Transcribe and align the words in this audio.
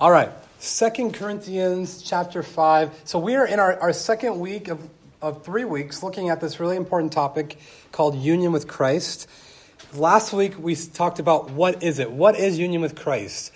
All 0.00 0.12
right, 0.12 0.30
Second 0.60 1.14
Corinthians 1.14 2.02
chapter 2.02 2.44
5. 2.44 3.00
So 3.02 3.18
we 3.18 3.34
are 3.34 3.44
in 3.44 3.58
our, 3.58 3.80
our 3.80 3.92
second 3.92 4.38
week 4.38 4.68
of, 4.68 4.88
of 5.20 5.44
three 5.44 5.64
weeks 5.64 6.04
looking 6.04 6.28
at 6.28 6.40
this 6.40 6.60
really 6.60 6.76
important 6.76 7.12
topic 7.12 7.58
called 7.90 8.14
union 8.14 8.52
with 8.52 8.68
Christ. 8.68 9.26
Last 9.94 10.32
week 10.32 10.56
we 10.56 10.76
talked 10.76 11.18
about 11.18 11.50
what 11.50 11.82
is 11.82 11.98
it? 11.98 12.12
What 12.12 12.38
is 12.38 12.60
union 12.60 12.80
with 12.80 12.94
Christ? 12.94 13.50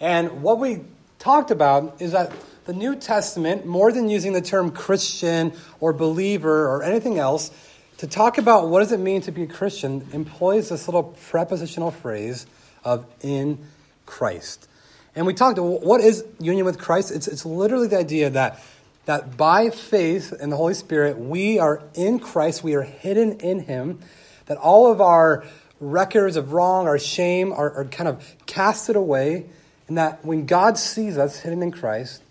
And 0.00 0.42
what 0.42 0.58
we 0.58 0.80
talked 1.20 1.52
about 1.52 2.02
is 2.02 2.10
that 2.10 2.32
the 2.64 2.72
New 2.72 2.96
Testament, 2.96 3.64
more 3.64 3.92
than 3.92 4.08
using 4.08 4.32
the 4.32 4.42
term 4.42 4.72
Christian 4.72 5.52
or 5.78 5.92
believer 5.92 6.66
or 6.66 6.82
anything 6.82 7.20
else, 7.20 7.52
to 7.98 8.08
talk 8.08 8.36
about 8.36 8.68
what 8.68 8.80
does 8.80 8.90
it 8.90 8.98
mean 8.98 9.20
to 9.20 9.30
be 9.30 9.44
a 9.44 9.46
Christian, 9.46 10.08
employs 10.12 10.70
this 10.70 10.88
little 10.88 11.16
prepositional 11.30 11.92
phrase 11.92 12.46
of 12.82 13.06
in 13.22 13.64
Christ. 14.06 14.66
And 15.16 15.26
we 15.26 15.34
talked, 15.34 15.58
what 15.58 16.00
is 16.00 16.24
union 16.40 16.64
with 16.64 16.78
Christ? 16.78 17.10
It's, 17.12 17.28
it's 17.28 17.46
literally 17.46 17.86
the 17.86 17.98
idea 17.98 18.30
that, 18.30 18.60
that 19.04 19.36
by 19.36 19.70
faith 19.70 20.32
in 20.32 20.50
the 20.50 20.56
Holy 20.56 20.74
Spirit, 20.74 21.18
we 21.18 21.58
are 21.58 21.82
in 21.94 22.18
Christ, 22.18 22.64
we 22.64 22.74
are 22.74 22.82
hidden 22.82 23.38
in 23.38 23.60
Him, 23.60 24.00
that 24.46 24.58
all 24.58 24.90
of 24.90 25.00
our 25.00 25.44
records 25.80 26.36
of 26.36 26.52
wrong, 26.52 26.88
our 26.88 26.98
shame 26.98 27.52
are, 27.52 27.70
are 27.72 27.84
kind 27.84 28.08
of 28.08 28.34
casted 28.46 28.96
away, 28.96 29.46
and 29.86 29.96
that 29.98 30.24
when 30.24 30.46
God 30.46 30.78
sees 30.78 31.16
us 31.16 31.40
hidden 31.40 31.62
in 31.62 31.70
Christ, 31.70 32.22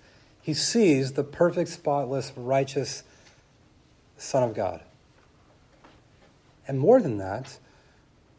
He 0.41 0.53
sees 0.53 1.13
the 1.13 1.23
perfect, 1.23 1.69
spotless, 1.69 2.33
righteous 2.35 3.03
Son 4.17 4.43
of 4.43 4.53
God. 4.53 4.81
And 6.67 6.79
more 6.79 7.01
than 7.01 7.17
that, 7.17 7.57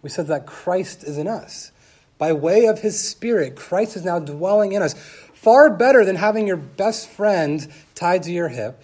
we 0.02 0.10
said 0.10 0.26
that 0.26 0.46
Christ 0.46 1.02
is 1.04 1.16
in 1.16 1.26
us 1.26 1.72
by 2.18 2.32
way 2.32 2.66
of 2.66 2.80
his 2.80 3.00
Spirit, 3.00 3.56
Christ 3.56 3.96
is 3.96 4.04
now 4.04 4.18
dwelling 4.18 4.72
in 4.72 4.82
us. 4.82 4.94
Far 5.34 5.70
better 5.70 6.04
than 6.04 6.16
having 6.16 6.46
your 6.46 6.56
best 6.56 7.08
friend 7.08 7.66
tied 7.94 8.22
to 8.24 8.32
your 8.32 8.48
hip. 8.48 8.82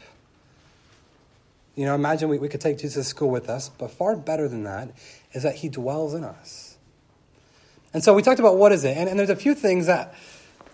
You 1.74 1.86
know, 1.86 1.94
imagine 1.94 2.28
we, 2.28 2.38
we 2.38 2.48
could 2.48 2.60
take 2.60 2.78
Jesus 2.78 3.06
to 3.06 3.08
school 3.08 3.30
with 3.30 3.48
us, 3.48 3.68
but 3.70 3.90
far 3.90 4.16
better 4.16 4.48
than 4.48 4.64
that 4.64 4.90
is 5.32 5.44
that 5.44 5.56
he 5.56 5.68
dwells 5.68 6.12
in 6.12 6.24
us. 6.24 6.76
And 7.94 8.04
so 8.04 8.14
we 8.14 8.22
talked 8.22 8.40
about 8.40 8.56
what 8.56 8.72
is 8.72 8.84
it, 8.84 8.96
and, 8.96 9.08
and 9.08 9.18
there's 9.18 9.30
a 9.30 9.36
few 9.36 9.54
things 9.54 9.86
that 9.86 10.14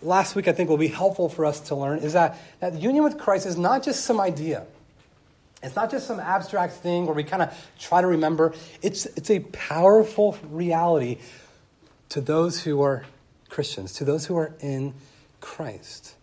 last 0.03 0.35
week 0.35 0.49
I 0.49 0.53
think 0.53 0.69
will 0.69 0.77
be 0.77 0.89
helpful 0.89 1.29
for 1.29 1.45
us 1.45 1.61
to 1.61 1.75
learn 1.75 2.01
is 2.01 2.13
that, 2.13 2.39
that 2.61 2.75
union 2.75 3.05
with 3.05 3.19
Christ 3.19 3.47
is 3.47 3.57
not 3.57 3.83
just 3.83 4.05
some 4.05 4.21
idea. 4.21 4.67
It's 5.63 5.75
not 5.75 5.91
just 5.91 6.07
some 6.07 6.21
abstract 6.21 6.75
thing 6.75 7.07
where 7.07 7.15
we 7.15 7.25
kind 7.25 7.43
of 7.43 7.71
try 7.79 8.01
to 8.01 8.07
remember. 8.07 8.55
It's, 8.83 9.07
it's 9.07 9.31
a 9.31 9.41
powerful 9.41 10.39
reality 10.51 11.19
to 12.11 12.21
those 12.21 12.63
who 12.63 12.83
are 12.83 13.05
Christians, 13.49 13.93
to 13.95 14.05
those 14.05 14.27
who 14.27 14.37
are 14.37 14.55
in 14.61 14.95
Christ. 15.41 16.15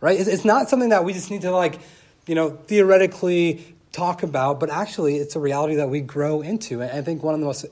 Right? 0.00 0.18
It's 0.20 0.44
not 0.44 0.68
something 0.68 0.90
that 0.90 1.04
we 1.04 1.12
just 1.12 1.30
need 1.30 1.42
to, 1.42 1.50
like, 1.50 1.80
you 2.26 2.34
know, 2.34 2.50
theoretically 2.50 3.74
talk 3.90 4.22
about, 4.22 4.60
but 4.60 4.70
actually 4.70 5.16
it's 5.16 5.34
a 5.34 5.40
reality 5.40 5.76
that 5.76 5.88
we 5.88 6.00
grow 6.00 6.40
into. 6.40 6.80
And 6.80 6.90
I 6.90 7.02
think 7.02 7.22
one 7.22 7.34
of 7.34 7.40
the 7.40 7.46
most 7.46 7.66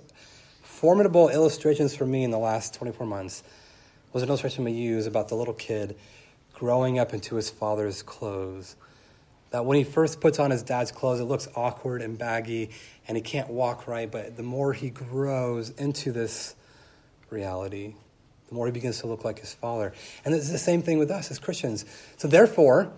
formidable 0.62 1.28
illustrations 1.28 1.94
for 1.94 2.04
me 2.04 2.24
in 2.24 2.30
the 2.30 2.38
last 2.38 2.74
24 2.74 3.06
months 3.06 3.42
was 4.12 4.22
an 4.22 4.28
illustration 4.28 4.64
we 4.64 4.72
use 4.72 5.06
about 5.06 5.28
the 5.28 5.34
little 5.34 5.54
kid 5.54 5.96
growing 6.54 6.98
up 6.98 7.14
into 7.14 7.36
his 7.36 7.48
father's 7.50 8.02
clothes. 8.02 8.76
That 9.50 9.64
when 9.64 9.76
he 9.76 9.84
first 9.84 10.20
puts 10.20 10.38
on 10.38 10.50
his 10.50 10.62
dad's 10.62 10.90
clothes, 10.90 11.20
it 11.20 11.24
looks 11.24 11.46
awkward 11.54 12.02
and 12.02 12.18
baggy, 12.18 12.70
and 13.06 13.16
he 13.16 13.22
can't 13.22 13.48
walk 13.48 13.86
right. 13.86 14.10
But 14.10 14.36
the 14.36 14.42
more 14.42 14.72
he 14.72 14.90
grows 14.90 15.70
into 15.70 16.10
this 16.10 16.55
reality, 17.30 17.94
the 18.48 18.54
more 18.54 18.66
he 18.66 18.72
begins 18.72 19.00
to 19.00 19.06
look 19.06 19.24
like 19.24 19.40
his 19.40 19.54
father. 19.54 19.92
And 20.24 20.34
it's 20.34 20.50
the 20.50 20.58
same 20.58 20.82
thing 20.82 20.98
with 20.98 21.10
us 21.10 21.30
as 21.30 21.38
Christians. 21.38 21.84
So, 22.16 22.28
therefore, 22.28 22.92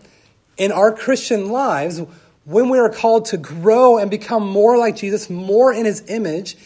in 0.56 0.72
our 0.72 0.92
Christian 0.92 1.50
lives, 1.50 2.02
when 2.44 2.68
we 2.68 2.78
are 2.78 2.90
called 2.90 3.26
to 3.26 3.36
grow 3.36 3.98
and 3.98 4.10
become 4.10 4.46
more 4.46 4.77
like 4.77 4.96
Jesus, 4.96 5.30
more 5.30 5.72
in 5.72 5.84
his 5.84 6.05
image, 6.08 6.56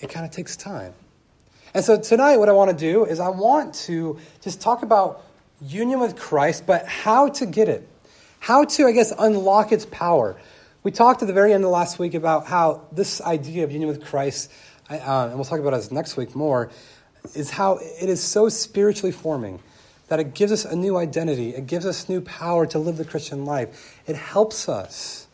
it 0.00 0.10
kind 0.10 0.26
of 0.26 0.32
takes 0.32 0.56
time. 0.56 0.94
And 1.72 1.84
so, 1.84 1.98
tonight, 1.98 2.36
what 2.36 2.48
I 2.48 2.52
want 2.52 2.70
to 2.70 2.76
do 2.76 3.04
is 3.04 3.20
I 3.20 3.28
want 3.28 3.74
to 3.86 4.18
just 4.40 4.60
talk 4.60 4.82
about 4.82 5.24
union 5.60 6.00
with 6.00 6.16
Christ, 6.16 6.66
but 6.66 6.86
how 6.86 7.28
to 7.28 7.46
get 7.46 7.68
it. 7.68 7.88
How 8.40 8.64
to, 8.64 8.86
I 8.86 8.92
guess, 8.92 9.12
unlock 9.18 9.72
its 9.72 9.86
power. 9.86 10.36
We 10.82 10.90
talked 10.90 11.22
at 11.22 11.26
the 11.26 11.32
very 11.32 11.52
end 11.54 11.64
of 11.64 11.70
last 11.70 11.98
week 11.98 12.12
about 12.12 12.46
how 12.46 12.82
this 12.92 13.20
idea 13.22 13.64
of 13.64 13.72
union 13.72 13.88
with 13.88 14.04
Christ 14.04 14.52
I, 14.88 14.98
uh, 14.98 15.26
and 15.26 15.34
we'll 15.34 15.44
talk 15.44 15.60
about 15.60 15.70
this 15.70 15.90
next 15.90 16.16
week 16.16 16.34
more, 16.34 16.70
is 17.34 17.50
how 17.50 17.78
it 17.78 18.08
is 18.08 18.22
so 18.22 18.48
spiritually 18.48 19.12
forming 19.12 19.60
that 20.08 20.20
it 20.20 20.34
gives 20.34 20.52
us 20.52 20.64
a 20.64 20.76
new 20.76 20.96
identity. 20.96 21.54
It 21.54 21.66
gives 21.66 21.86
us 21.86 22.08
new 22.08 22.20
power 22.20 22.66
to 22.66 22.78
live 22.78 22.98
the 22.98 23.04
Christian 23.04 23.46
life. 23.46 24.00
It 24.06 24.16
helps 24.16 24.68
us 24.68 25.26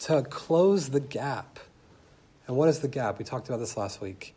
to 0.00 0.22
close 0.22 0.90
the 0.90 1.00
gap. 1.00 1.58
And 2.46 2.56
what 2.56 2.68
is 2.68 2.80
the 2.80 2.88
gap? 2.88 3.18
We 3.18 3.24
talked 3.24 3.48
about 3.48 3.58
this 3.58 3.76
last 3.76 4.00
week. 4.00 4.34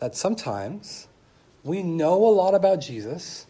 That 0.00 0.16
sometimes 0.16 1.06
we 1.62 1.82
know 1.82 2.14
a 2.14 2.32
lot 2.32 2.54
about 2.54 2.80
Jesus, 2.80 3.46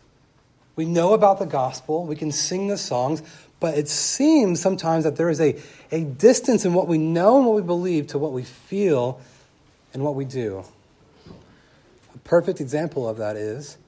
we 0.74 0.84
know 0.84 1.14
about 1.14 1.38
the 1.38 1.46
gospel, 1.46 2.04
we 2.04 2.16
can 2.16 2.30
sing 2.30 2.68
the 2.68 2.76
songs, 2.76 3.22
but 3.60 3.78
it 3.78 3.88
seems 3.88 4.60
sometimes 4.60 5.04
that 5.04 5.16
there 5.16 5.30
is 5.30 5.40
a, 5.40 5.56
a 5.90 6.04
distance 6.04 6.64
in 6.64 6.74
what 6.74 6.86
we 6.86 6.98
know 6.98 7.38
and 7.38 7.46
what 7.46 7.56
we 7.56 7.62
believe 7.62 8.08
to 8.08 8.18
what 8.18 8.32
we 8.32 8.42
feel 8.42 9.20
and 9.96 10.04
what 10.04 10.14
we 10.14 10.26
do. 10.26 10.62
A 12.14 12.18
perfect 12.18 12.60
example 12.60 13.08
of 13.08 13.16
that 13.16 13.34
is, 13.34 13.78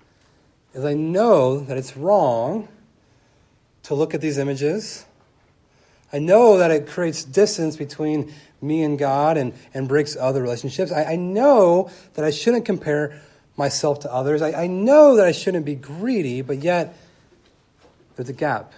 is 0.73 0.83
I 0.83 0.95
know 0.95 1.61
that 1.61 1.77
it's 1.77 1.99
wrong 1.99 2.67
to 3.83 3.95
look 3.95 4.15
at 4.15 4.23
these 4.23 4.39
images. 4.39 5.05
I 6.11 6.19
know 6.19 6.57
that 6.57 6.71
it 6.71 6.87
creates 6.87 7.25
distance 7.25 7.77
between 7.77 8.33
me 8.63 8.83
and 8.85 8.99
God 8.99 9.37
and, 9.37 9.53
and 9.75 9.87
breaks 9.87 10.17
other 10.17 10.41
relationships. 10.41 10.91
I, 10.91 11.05
I 11.05 11.17
know 11.17 11.91
that 12.15 12.25
I 12.25 12.31
shouldn't 12.31 12.65
compare 12.65 13.21
myself 13.59 14.01
to 14.01 14.13
others. 14.13 14.41
I, 14.41 14.63
I 14.63 14.67
know 14.67 15.17
that 15.17 15.27
I 15.27 15.33
shouldn't 15.33 15.67
be 15.67 15.75
greedy, 15.75 16.41
but 16.41 16.63
yet 16.63 16.97
there's 18.17 18.31
a 18.31 18.33
gap. 18.33 18.73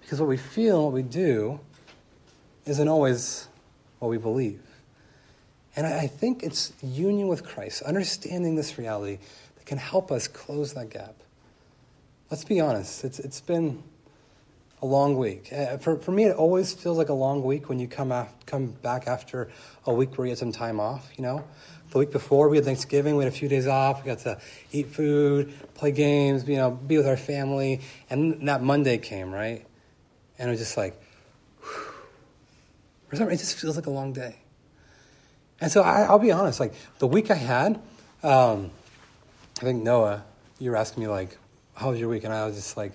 Because 0.00 0.20
what 0.20 0.28
we 0.28 0.36
feel 0.36 0.76
and 0.76 0.84
what 0.84 0.92
we 0.92 1.02
do 1.02 1.58
isn't 2.66 2.86
always 2.86 3.48
what 3.98 4.10
we 4.10 4.16
believe. 4.16 4.62
And 5.76 5.86
I 5.86 6.06
think 6.06 6.42
it's 6.42 6.72
union 6.82 7.28
with 7.28 7.44
Christ, 7.44 7.82
understanding 7.82 8.56
this 8.56 8.78
reality, 8.78 9.18
that 9.56 9.66
can 9.66 9.78
help 9.78 10.10
us 10.10 10.26
close 10.26 10.74
that 10.74 10.90
gap. 10.90 11.14
Let's 12.30 12.44
be 12.44 12.60
honest, 12.60 13.04
it's, 13.04 13.18
it's 13.18 13.40
been 13.40 13.82
a 14.82 14.86
long 14.86 15.16
week. 15.16 15.52
Uh, 15.52 15.76
for, 15.78 15.96
for 15.98 16.12
me, 16.12 16.24
it 16.24 16.36
always 16.36 16.72
feels 16.72 16.96
like 16.96 17.08
a 17.08 17.14
long 17.14 17.42
week 17.42 17.68
when 17.68 17.78
you 17.78 17.86
come, 17.86 18.12
af- 18.12 18.32
come 18.46 18.66
back 18.66 19.06
after 19.06 19.50
a 19.86 19.92
week 19.92 20.16
where 20.16 20.26
you 20.26 20.30
had 20.30 20.38
some 20.38 20.52
time 20.52 20.80
off, 20.80 21.08
you 21.16 21.22
know? 21.22 21.44
The 21.90 21.98
week 21.98 22.12
before, 22.12 22.48
we 22.48 22.56
had 22.56 22.64
Thanksgiving, 22.64 23.16
we 23.16 23.24
had 23.24 23.32
a 23.32 23.36
few 23.36 23.48
days 23.48 23.66
off, 23.66 24.02
we 24.02 24.06
got 24.06 24.20
to 24.20 24.40
eat 24.72 24.88
food, 24.88 25.52
play 25.74 25.90
games, 25.90 26.48
you 26.48 26.56
know, 26.56 26.70
be 26.70 26.96
with 26.96 27.06
our 27.06 27.16
family. 27.16 27.80
And 28.08 28.48
that 28.48 28.62
Monday 28.62 28.98
came, 28.98 29.32
right? 29.32 29.66
And 30.38 30.48
it 30.48 30.52
was 30.52 30.60
just 30.60 30.76
like, 30.76 31.00
whew. 33.10 33.28
it 33.28 33.36
just 33.36 33.56
feels 33.56 33.76
like 33.76 33.86
a 33.86 33.90
long 33.90 34.12
day. 34.12 34.39
And 35.60 35.70
so 35.70 35.82
I, 35.82 36.10
will 36.10 36.18
be 36.18 36.32
honest, 36.32 36.58
like 36.60 36.74
the 36.98 37.06
week 37.06 37.30
I 37.30 37.34
had, 37.34 37.80
um, 38.22 38.70
I 39.58 39.64
think 39.64 39.82
Noah, 39.82 40.24
you 40.58 40.70
were 40.70 40.76
asking 40.76 41.02
me 41.02 41.08
like, 41.08 41.36
how 41.74 41.90
was 41.90 42.00
your 42.00 42.08
week? 42.08 42.24
And 42.24 42.32
I 42.32 42.46
was 42.46 42.56
just 42.56 42.76
like, 42.76 42.92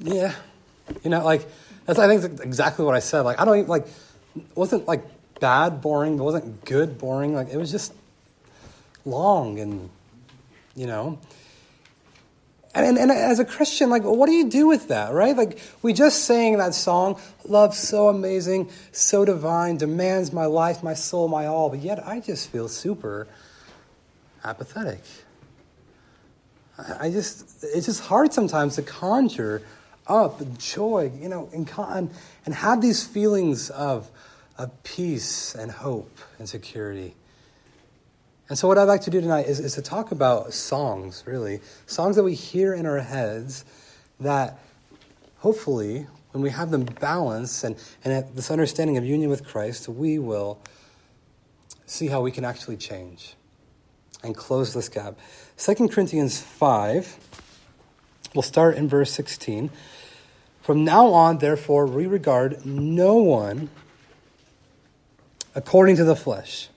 yeah, 0.00 0.34
you 1.02 1.10
know, 1.10 1.24
like 1.24 1.46
that's 1.86 1.98
I 1.98 2.06
think 2.06 2.40
exactly 2.40 2.84
what 2.84 2.94
I 2.94 3.00
said. 3.00 3.20
Like 3.20 3.40
I 3.40 3.44
don't 3.44 3.58
even 3.58 3.68
like, 3.68 3.86
wasn't 4.54 4.86
like 4.86 5.04
bad 5.40 5.80
boring, 5.80 6.18
it 6.18 6.22
wasn't 6.22 6.64
good 6.64 6.98
boring. 6.98 7.34
Like 7.34 7.48
it 7.48 7.56
was 7.56 7.70
just 7.70 7.92
long 9.04 9.58
and 9.58 9.90
you 10.74 10.86
know. 10.86 11.18
And, 12.78 12.86
and, 12.86 13.10
and, 13.10 13.10
as 13.10 13.40
a 13.40 13.44
Christian, 13.44 13.90
like, 13.90 14.04
what 14.04 14.26
do 14.26 14.32
you 14.32 14.48
do 14.48 14.68
with 14.68 14.88
that, 14.88 15.12
right? 15.12 15.36
Like, 15.36 15.58
we 15.82 15.92
just 15.92 16.24
sang 16.26 16.58
that 16.58 16.74
song, 16.74 17.20
Love 17.44 17.74
so 17.74 18.08
amazing, 18.08 18.70
so 18.92 19.24
divine, 19.24 19.78
demands 19.78 20.32
my 20.32 20.46
life, 20.46 20.82
my 20.82 20.94
soul, 20.94 21.26
my 21.26 21.46
all, 21.46 21.70
but 21.70 21.80
yet 21.80 22.06
I 22.06 22.20
just 22.20 22.50
feel 22.50 22.68
super 22.68 23.26
apathetic. 24.44 25.00
I 27.00 27.10
just, 27.10 27.64
it's 27.64 27.86
just 27.86 28.02
hard 28.02 28.32
sometimes 28.32 28.76
to 28.76 28.82
conjure 28.82 29.62
up 30.06 30.40
joy, 30.58 31.10
you 31.20 31.28
know, 31.28 31.48
and, 31.52 31.68
and, 31.76 32.10
and 32.46 32.54
have 32.54 32.80
these 32.80 33.04
feelings 33.04 33.70
of, 33.70 34.08
of 34.56 34.82
peace 34.84 35.54
and 35.56 35.70
hope 35.70 36.16
and 36.38 36.48
security. 36.48 37.14
And 38.48 38.58
so, 38.58 38.66
what 38.66 38.78
I'd 38.78 38.84
like 38.84 39.02
to 39.02 39.10
do 39.10 39.20
tonight 39.20 39.46
is, 39.46 39.60
is 39.60 39.74
to 39.74 39.82
talk 39.82 40.10
about 40.10 40.54
songs, 40.54 41.22
really. 41.26 41.60
Songs 41.86 42.16
that 42.16 42.22
we 42.22 42.34
hear 42.34 42.72
in 42.72 42.86
our 42.86 42.98
heads 43.00 43.64
that 44.20 44.58
hopefully, 45.38 46.06
when 46.32 46.42
we 46.42 46.50
have 46.50 46.70
them 46.70 46.84
balanced 46.84 47.64
and, 47.64 47.76
and 48.04 48.24
this 48.34 48.50
understanding 48.50 48.96
of 48.96 49.04
union 49.04 49.28
with 49.28 49.46
Christ, 49.46 49.88
we 49.88 50.18
will 50.18 50.60
see 51.86 52.06
how 52.06 52.20
we 52.20 52.30
can 52.30 52.44
actually 52.44 52.76
change. 52.76 53.34
and 54.22 54.34
close 54.36 54.74
this 54.74 54.88
gap. 54.88 55.16
2 55.58 55.88
Corinthians 55.88 56.40
5, 56.40 57.18
we'll 58.34 58.42
start 58.42 58.76
in 58.76 58.88
verse 58.88 59.12
16. 59.12 59.70
From 60.60 60.84
now 60.84 61.06
on, 61.08 61.38
therefore, 61.38 61.86
we 61.86 62.06
regard 62.06 62.66
no 62.66 63.14
one 63.14 63.70
according 65.54 65.96
to 65.96 66.04
the 66.04 66.16
flesh. 66.16 66.68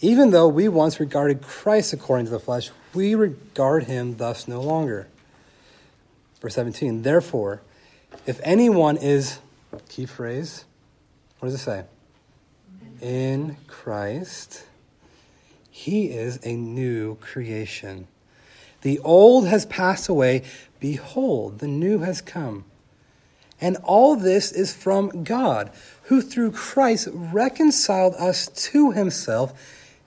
Even 0.00 0.30
though 0.30 0.46
we 0.46 0.68
once 0.68 1.00
regarded 1.00 1.42
Christ 1.42 1.92
according 1.92 2.26
to 2.26 2.32
the 2.32 2.38
flesh, 2.38 2.70
we 2.94 3.14
regard 3.14 3.84
him 3.84 4.16
thus 4.16 4.46
no 4.46 4.60
longer. 4.60 5.08
Verse 6.40 6.54
17, 6.54 7.02
therefore, 7.02 7.62
if 8.26 8.40
anyone 8.44 8.96
is, 8.96 9.40
key 9.88 10.06
phrase, 10.06 10.64
what 11.38 11.46
does 11.48 11.54
it 11.54 11.64
say? 11.64 11.84
In 13.00 13.56
Christ, 13.66 14.64
he 15.68 16.06
is 16.06 16.38
a 16.44 16.54
new 16.54 17.16
creation. 17.16 18.06
The 18.82 19.00
old 19.00 19.48
has 19.48 19.66
passed 19.66 20.08
away. 20.08 20.44
Behold, 20.78 21.58
the 21.58 21.66
new 21.66 22.00
has 22.00 22.20
come. 22.20 22.64
And 23.60 23.76
all 23.78 24.14
this 24.14 24.52
is 24.52 24.72
from 24.72 25.24
God, 25.24 25.72
who 26.04 26.22
through 26.22 26.52
Christ 26.52 27.08
reconciled 27.12 28.14
us 28.14 28.46
to 28.70 28.92
himself 28.92 29.52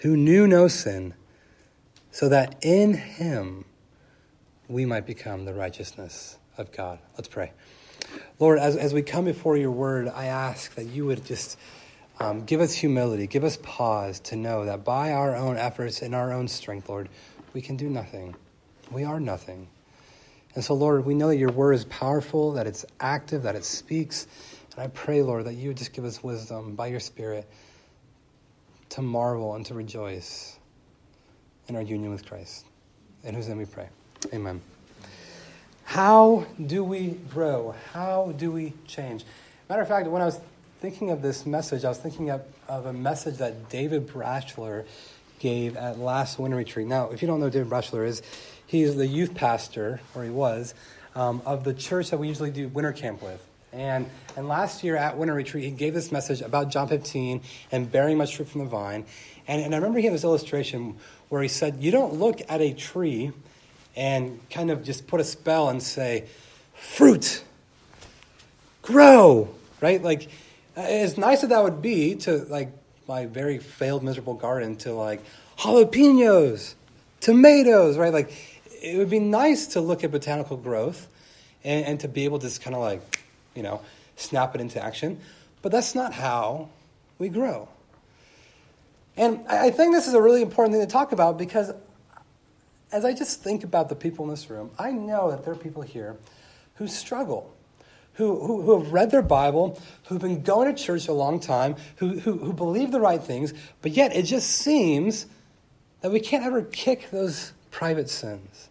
who 0.00 0.16
knew 0.16 0.46
no 0.46 0.68
sin, 0.68 1.14
so 2.10 2.28
that 2.28 2.56
in 2.62 2.94
him 2.94 3.64
we 4.68 4.84
might 4.84 5.06
become 5.06 5.44
the 5.44 5.54
righteousness 5.54 6.38
of 6.56 6.72
God. 6.72 6.98
Let's 7.16 7.28
pray. 7.28 7.52
Lord, 8.38 8.58
as, 8.58 8.76
as 8.76 8.94
we 8.94 9.02
come 9.02 9.26
before 9.26 9.56
your 9.56 9.70
word, 9.70 10.08
I 10.08 10.26
ask 10.26 10.74
that 10.74 10.86
you 10.86 11.06
would 11.06 11.24
just 11.24 11.58
um, 12.18 12.44
give 12.44 12.60
us 12.60 12.72
humility, 12.72 13.26
give 13.26 13.44
us 13.44 13.58
pause 13.62 14.20
to 14.20 14.36
know 14.36 14.64
that 14.64 14.84
by 14.84 15.12
our 15.12 15.36
own 15.36 15.56
efforts 15.56 16.02
and 16.02 16.14
our 16.14 16.32
own 16.32 16.48
strength, 16.48 16.88
Lord, 16.88 17.08
we 17.52 17.60
can 17.60 17.76
do 17.76 17.88
nothing. 17.88 18.34
We 18.90 19.04
are 19.04 19.20
nothing. 19.20 19.68
And 20.54 20.64
so, 20.64 20.74
Lord, 20.74 21.04
we 21.04 21.14
know 21.14 21.28
that 21.28 21.36
your 21.36 21.52
word 21.52 21.74
is 21.74 21.84
powerful, 21.84 22.52
that 22.52 22.66
it's 22.66 22.84
active, 22.98 23.42
that 23.44 23.54
it 23.54 23.64
speaks. 23.64 24.26
And 24.74 24.82
I 24.82 24.88
pray, 24.88 25.22
Lord, 25.22 25.44
that 25.44 25.54
you 25.54 25.68
would 25.68 25.76
just 25.76 25.92
give 25.92 26.04
us 26.04 26.22
wisdom 26.22 26.74
by 26.74 26.88
your 26.88 27.00
Spirit 27.00 27.48
to 28.90 29.02
marvel 29.02 29.54
and 29.54 29.64
to 29.66 29.74
rejoice 29.74 30.58
in 31.68 31.76
our 31.76 31.82
union 31.82 32.10
with 32.10 32.26
Christ. 32.26 32.66
In 33.24 33.34
whose 33.34 33.48
name 33.48 33.58
we 33.58 33.66
pray. 33.66 33.88
Amen. 34.32 34.60
How 35.84 36.46
do 36.64 36.84
we 36.84 37.18
grow? 37.32 37.74
How 37.92 38.32
do 38.36 38.52
we 38.52 38.72
change? 38.86 39.24
Matter 39.68 39.82
of 39.82 39.88
fact, 39.88 40.06
when 40.08 40.22
I 40.22 40.26
was 40.26 40.40
thinking 40.80 41.10
of 41.10 41.20
this 41.20 41.44
message, 41.44 41.84
I 41.84 41.88
was 41.88 41.98
thinking 41.98 42.30
of, 42.30 42.42
of 42.68 42.86
a 42.86 42.92
message 42.92 43.38
that 43.38 43.68
David 43.68 44.06
Brashler 44.06 44.86
gave 45.38 45.76
at 45.76 45.98
last 45.98 46.38
winter 46.38 46.56
retreat. 46.56 46.86
Now, 46.86 47.10
if 47.10 47.22
you 47.22 47.28
don't 47.28 47.40
know 47.40 47.46
who 47.46 47.50
David 47.50 47.70
Brashler 47.70 48.06
is, 48.06 48.22
he's 48.66 48.96
the 48.96 49.06
youth 49.06 49.34
pastor, 49.34 50.00
or 50.14 50.22
he 50.22 50.30
was, 50.30 50.74
um, 51.14 51.42
of 51.44 51.64
the 51.64 51.74
church 51.74 52.10
that 52.10 52.18
we 52.18 52.28
usually 52.28 52.50
do 52.50 52.68
winter 52.68 52.92
camp 52.92 53.22
with. 53.22 53.44
And, 53.72 54.10
and 54.36 54.48
last 54.48 54.82
year 54.82 54.96
at 54.96 55.16
Winter 55.16 55.34
Retreat, 55.34 55.64
he 55.64 55.70
gave 55.70 55.94
this 55.94 56.10
message 56.10 56.40
about 56.40 56.70
John 56.70 56.88
15 56.88 57.40
and 57.70 57.90
bearing 57.90 58.18
much 58.18 58.36
fruit 58.36 58.48
from 58.48 58.62
the 58.62 58.66
vine. 58.66 59.04
And, 59.46 59.62
and 59.62 59.74
I 59.74 59.78
remember 59.78 59.98
he 59.98 60.06
had 60.06 60.14
this 60.14 60.24
illustration 60.24 60.96
where 61.28 61.42
he 61.42 61.48
said, 61.48 61.76
You 61.80 61.90
don't 61.90 62.14
look 62.14 62.40
at 62.48 62.60
a 62.60 62.72
tree 62.72 63.32
and 63.96 64.40
kind 64.50 64.70
of 64.70 64.84
just 64.84 65.06
put 65.06 65.20
a 65.20 65.24
spell 65.24 65.68
and 65.68 65.82
say, 65.82 66.26
Fruit, 66.74 67.44
grow, 68.82 69.48
right? 69.80 70.02
Like, 70.02 70.28
uh, 70.76 70.80
as 70.80 71.16
nice 71.16 71.42
as 71.42 71.50
that 71.50 71.62
would 71.62 71.82
be 71.82 72.16
to, 72.16 72.38
like, 72.44 72.72
my 73.06 73.26
very 73.26 73.58
failed, 73.58 74.02
miserable 74.02 74.34
garden 74.34 74.76
to, 74.78 74.92
like, 74.92 75.22
jalapenos, 75.58 76.74
tomatoes, 77.20 77.96
right? 77.98 78.12
Like, 78.12 78.32
it 78.82 78.96
would 78.96 79.10
be 79.10 79.18
nice 79.20 79.68
to 79.68 79.80
look 79.80 80.02
at 80.04 80.10
botanical 80.10 80.56
growth 80.56 81.06
and, 81.62 81.84
and 81.84 82.00
to 82.00 82.08
be 82.08 82.24
able 82.24 82.38
to 82.38 82.46
just 82.46 82.62
kind 82.62 82.74
of 82.74 82.82
like 82.82 83.19
you 83.54 83.62
know, 83.62 83.80
snap 84.16 84.54
it 84.54 84.60
into 84.60 84.82
action. 84.82 85.20
But 85.62 85.72
that's 85.72 85.94
not 85.94 86.12
how 86.12 86.68
we 87.18 87.28
grow. 87.28 87.68
And 89.16 89.46
I 89.48 89.70
think 89.70 89.94
this 89.94 90.06
is 90.06 90.14
a 90.14 90.22
really 90.22 90.42
important 90.42 90.74
thing 90.74 90.86
to 90.86 90.90
talk 90.90 91.12
about 91.12 91.36
because 91.36 91.72
as 92.92 93.04
I 93.04 93.12
just 93.12 93.42
think 93.42 93.64
about 93.64 93.88
the 93.88 93.94
people 93.94 94.24
in 94.24 94.30
this 94.30 94.50
room, 94.50 94.70
I 94.78 94.90
know 94.92 95.30
that 95.30 95.44
there 95.44 95.52
are 95.52 95.56
people 95.56 95.82
here 95.82 96.16
who 96.76 96.86
struggle, 96.86 97.52
who, 98.14 98.40
who, 98.40 98.62
who 98.62 98.78
have 98.78 98.92
read 98.92 99.10
their 99.10 99.22
Bible, 99.22 99.78
who've 100.06 100.20
been 100.20 100.42
going 100.42 100.74
to 100.74 100.82
church 100.82 101.08
a 101.08 101.12
long 101.12 101.40
time, 101.40 101.76
who, 101.96 102.18
who, 102.18 102.38
who 102.38 102.52
believe 102.52 102.90
the 102.90 103.00
right 103.00 103.22
things, 103.22 103.52
but 103.82 103.92
yet 103.92 104.14
it 104.16 104.22
just 104.22 104.50
seems 104.50 105.26
that 106.00 106.10
we 106.10 106.20
can't 106.20 106.44
ever 106.44 106.62
kick 106.62 107.10
those 107.10 107.52
private 107.70 108.08
sins. 108.08 108.68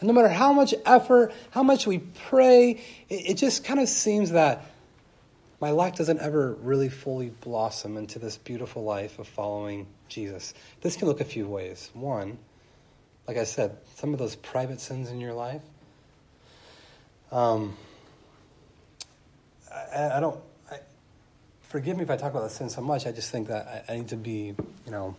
And 0.00 0.06
no 0.06 0.14
matter 0.14 0.28
how 0.28 0.52
much 0.52 0.74
effort, 0.86 1.32
how 1.50 1.62
much 1.62 1.86
we 1.86 1.98
pray, 1.98 2.82
it, 3.08 3.30
it 3.30 3.34
just 3.34 3.64
kind 3.64 3.80
of 3.80 3.88
seems 3.88 4.30
that 4.30 4.64
my 5.60 5.70
life 5.70 5.96
doesn't 5.96 6.20
ever 6.20 6.54
really 6.62 6.88
fully 6.88 7.30
blossom 7.30 7.96
into 7.96 8.18
this 8.18 8.36
beautiful 8.36 8.84
life 8.84 9.18
of 9.18 9.26
following 9.26 9.86
Jesus. 10.08 10.54
This 10.82 10.96
can 10.96 11.08
look 11.08 11.20
a 11.20 11.24
few 11.24 11.48
ways. 11.48 11.90
One, 11.94 12.38
like 13.26 13.36
I 13.36 13.44
said, 13.44 13.76
some 13.96 14.12
of 14.12 14.18
those 14.18 14.36
private 14.36 14.80
sins 14.80 15.10
in 15.10 15.20
your 15.20 15.34
life. 15.34 15.62
Um, 17.32 17.76
I, 19.72 20.16
I 20.16 20.20
don't. 20.20 20.40
I, 20.70 20.78
forgive 21.62 21.96
me 21.96 22.04
if 22.04 22.10
I 22.10 22.16
talk 22.16 22.30
about 22.30 22.44
the 22.44 22.50
sin 22.50 22.70
so 22.70 22.80
much. 22.80 23.06
I 23.06 23.12
just 23.12 23.30
think 23.30 23.48
that 23.48 23.84
I, 23.88 23.92
I 23.92 23.96
need 23.96 24.08
to 24.08 24.16
be, 24.16 24.54
you 24.86 24.90
know, 24.90 25.16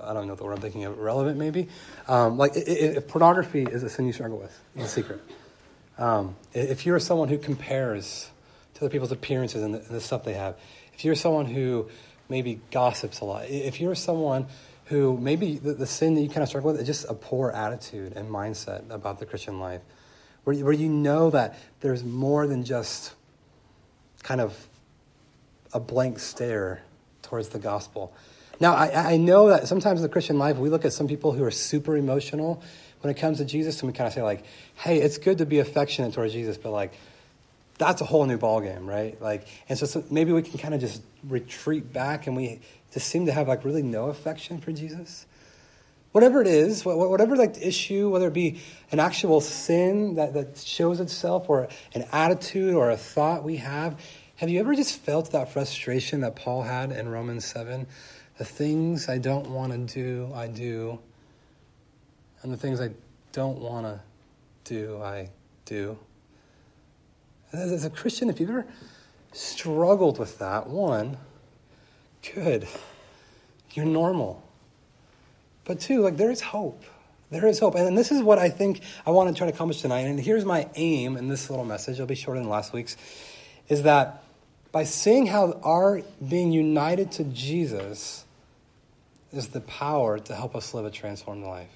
I 0.00 0.12
don't 0.12 0.26
know 0.26 0.34
the 0.34 0.44
word 0.44 0.54
I'm 0.54 0.60
thinking 0.60 0.84
of, 0.84 0.98
relevant 0.98 1.38
maybe. 1.38 1.68
Um, 2.06 2.36
like 2.38 2.52
if 2.54 3.08
pornography 3.08 3.62
is 3.62 3.82
a 3.82 3.88
sin 3.88 4.06
you 4.06 4.12
struggle 4.12 4.38
with, 4.38 4.58
it's 4.74 4.86
a 4.86 4.88
secret. 4.88 5.20
Um, 5.98 6.36
if 6.52 6.86
you're 6.86 7.00
someone 7.00 7.28
who 7.28 7.38
compares 7.38 8.30
to 8.74 8.80
other 8.82 8.90
people's 8.90 9.12
appearances 9.12 9.62
and 9.62 9.74
the, 9.74 9.78
and 9.78 9.88
the 9.88 10.00
stuff 10.00 10.24
they 10.24 10.34
have, 10.34 10.56
if 10.94 11.04
you're 11.04 11.14
someone 11.14 11.46
who 11.46 11.88
maybe 12.28 12.60
gossips 12.70 13.20
a 13.20 13.24
lot, 13.24 13.48
if 13.48 13.80
you're 13.80 13.94
someone 13.94 14.46
who 14.86 15.18
maybe 15.18 15.58
the, 15.58 15.74
the 15.74 15.86
sin 15.86 16.14
that 16.14 16.22
you 16.22 16.28
kind 16.28 16.42
of 16.42 16.48
struggle 16.48 16.72
with 16.72 16.80
is 16.80 16.86
just 16.86 17.06
a 17.08 17.14
poor 17.14 17.50
attitude 17.50 18.14
and 18.16 18.30
mindset 18.30 18.88
about 18.90 19.18
the 19.18 19.26
Christian 19.26 19.60
life, 19.60 19.82
where 20.44 20.56
where 20.56 20.72
you 20.72 20.88
know 20.88 21.30
that 21.30 21.58
there's 21.80 22.04
more 22.04 22.46
than 22.46 22.64
just 22.64 23.14
kind 24.22 24.40
of 24.40 24.68
a 25.72 25.80
blank 25.80 26.18
stare 26.18 26.82
towards 27.22 27.50
the 27.50 27.58
gospel. 27.58 28.12
Now, 28.60 28.74
I, 28.74 29.12
I 29.12 29.16
know 29.16 29.48
that 29.48 29.68
sometimes 29.68 30.00
in 30.00 30.02
the 30.02 30.08
Christian 30.08 30.38
life, 30.38 30.56
we 30.56 30.68
look 30.68 30.84
at 30.84 30.92
some 30.92 31.06
people 31.06 31.32
who 31.32 31.44
are 31.44 31.50
super 31.50 31.96
emotional 31.96 32.62
when 33.00 33.10
it 33.10 33.16
comes 33.16 33.38
to 33.38 33.44
Jesus, 33.44 33.80
and 33.80 33.90
we 33.90 33.96
kind 33.96 34.08
of 34.08 34.12
say, 34.12 34.22
like, 34.22 34.44
hey, 34.74 34.98
it's 34.98 35.18
good 35.18 35.38
to 35.38 35.46
be 35.46 35.60
affectionate 35.60 36.12
towards 36.12 36.32
Jesus, 36.32 36.56
but, 36.56 36.70
like, 36.70 36.92
that's 37.78 38.00
a 38.00 38.04
whole 38.04 38.26
new 38.26 38.38
ballgame, 38.38 38.86
right? 38.86 39.20
Like, 39.22 39.46
and 39.68 39.78
so, 39.78 39.86
so 39.86 40.04
maybe 40.10 40.32
we 40.32 40.42
can 40.42 40.58
kind 40.58 40.74
of 40.74 40.80
just 40.80 41.00
retreat 41.22 41.92
back 41.92 42.26
and 42.26 42.36
we 42.36 42.60
just 42.92 43.06
seem 43.06 43.26
to 43.26 43.32
have, 43.32 43.46
like, 43.46 43.64
really 43.64 43.82
no 43.82 44.06
affection 44.06 44.60
for 44.60 44.72
Jesus. 44.72 45.26
Whatever 46.10 46.40
it 46.40 46.48
is, 46.48 46.84
whatever 46.84 47.36
like 47.36 47.54
the 47.54 47.68
issue, 47.68 48.08
whether 48.08 48.28
it 48.28 48.32
be 48.32 48.60
an 48.90 48.98
actual 48.98 49.40
sin 49.42 50.14
that, 50.14 50.32
that 50.32 50.56
shows 50.56 51.00
itself 51.00 51.48
or 51.48 51.68
an 51.94 52.06
attitude 52.10 52.74
or 52.74 52.90
a 52.90 52.96
thought 52.96 53.44
we 53.44 53.58
have, 53.58 54.00
have 54.36 54.48
you 54.48 54.58
ever 54.58 54.74
just 54.74 55.00
felt 55.00 55.32
that 55.32 55.52
frustration 55.52 56.20
that 56.22 56.34
Paul 56.34 56.62
had 56.62 56.92
in 56.92 57.08
Romans 57.08 57.44
7? 57.44 57.86
The 58.38 58.44
things 58.44 59.08
I 59.08 59.18
don't 59.18 59.50
want 59.50 59.72
to 59.72 59.78
do, 59.78 60.32
I 60.32 60.46
do. 60.46 60.98
And 62.42 62.52
the 62.52 62.56
things 62.56 62.80
I 62.80 62.90
don't 63.32 63.58
want 63.58 63.86
to 63.86 64.00
do, 64.64 65.02
I 65.02 65.30
do. 65.64 65.98
As 67.52 67.84
a 67.84 67.90
Christian, 67.90 68.30
if 68.30 68.38
you've 68.38 68.50
ever 68.50 68.66
struggled 69.32 70.18
with 70.18 70.38
that, 70.38 70.68
one, 70.68 71.16
good. 72.34 72.68
You're 73.72 73.86
normal. 73.86 74.42
But 75.64 75.80
two, 75.80 76.02
like 76.02 76.16
there 76.16 76.30
is 76.30 76.40
hope. 76.40 76.84
There 77.30 77.46
is 77.46 77.58
hope. 77.58 77.74
And 77.74 77.98
this 77.98 78.12
is 78.12 78.22
what 78.22 78.38
I 78.38 78.48
think 78.48 78.80
I 79.04 79.10
want 79.10 79.28
to 79.28 79.34
try 79.34 79.48
to 79.48 79.52
accomplish 79.52 79.82
tonight. 79.82 80.00
And 80.00 80.18
here's 80.18 80.44
my 80.44 80.68
aim 80.76 81.16
in 81.16 81.28
this 81.28 81.50
little 81.50 81.64
message, 81.64 81.94
it'll 81.94 82.06
be 82.06 82.14
shorter 82.14 82.40
than 82.40 82.48
last 82.48 82.72
week's, 82.72 82.96
is 83.68 83.82
that 83.82 84.22
by 84.70 84.84
seeing 84.84 85.26
how 85.26 85.58
our 85.64 86.02
being 86.26 86.52
united 86.52 87.10
to 87.12 87.24
Jesus 87.24 88.24
is 89.32 89.48
the 89.48 89.60
power 89.60 90.18
to 90.18 90.34
help 90.34 90.56
us 90.56 90.74
live 90.74 90.84
a 90.84 90.90
transformed 90.90 91.44
life. 91.44 91.70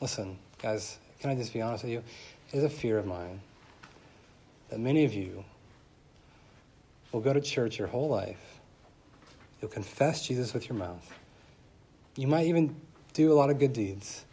Listen, 0.00 0.38
guys, 0.62 0.98
can 1.20 1.30
I 1.30 1.34
just 1.34 1.52
be 1.52 1.62
honest 1.62 1.84
with 1.84 1.92
you? 1.92 2.02
It 2.52 2.58
is 2.58 2.64
a 2.64 2.68
fear 2.68 2.98
of 2.98 3.06
mine 3.06 3.40
that 4.68 4.78
many 4.78 5.04
of 5.04 5.14
you 5.14 5.44
will 7.12 7.20
go 7.20 7.32
to 7.32 7.40
church 7.40 7.78
your 7.78 7.88
whole 7.88 8.08
life. 8.08 8.60
You'll 9.60 9.70
confess 9.70 10.26
Jesus 10.26 10.52
with 10.52 10.68
your 10.68 10.76
mouth. 10.76 11.10
You 12.16 12.26
might 12.26 12.46
even 12.46 12.76
do 13.12 13.32
a 13.32 13.34
lot 13.34 13.50
of 13.50 13.58
good 13.58 13.72
deeds, 13.72 14.24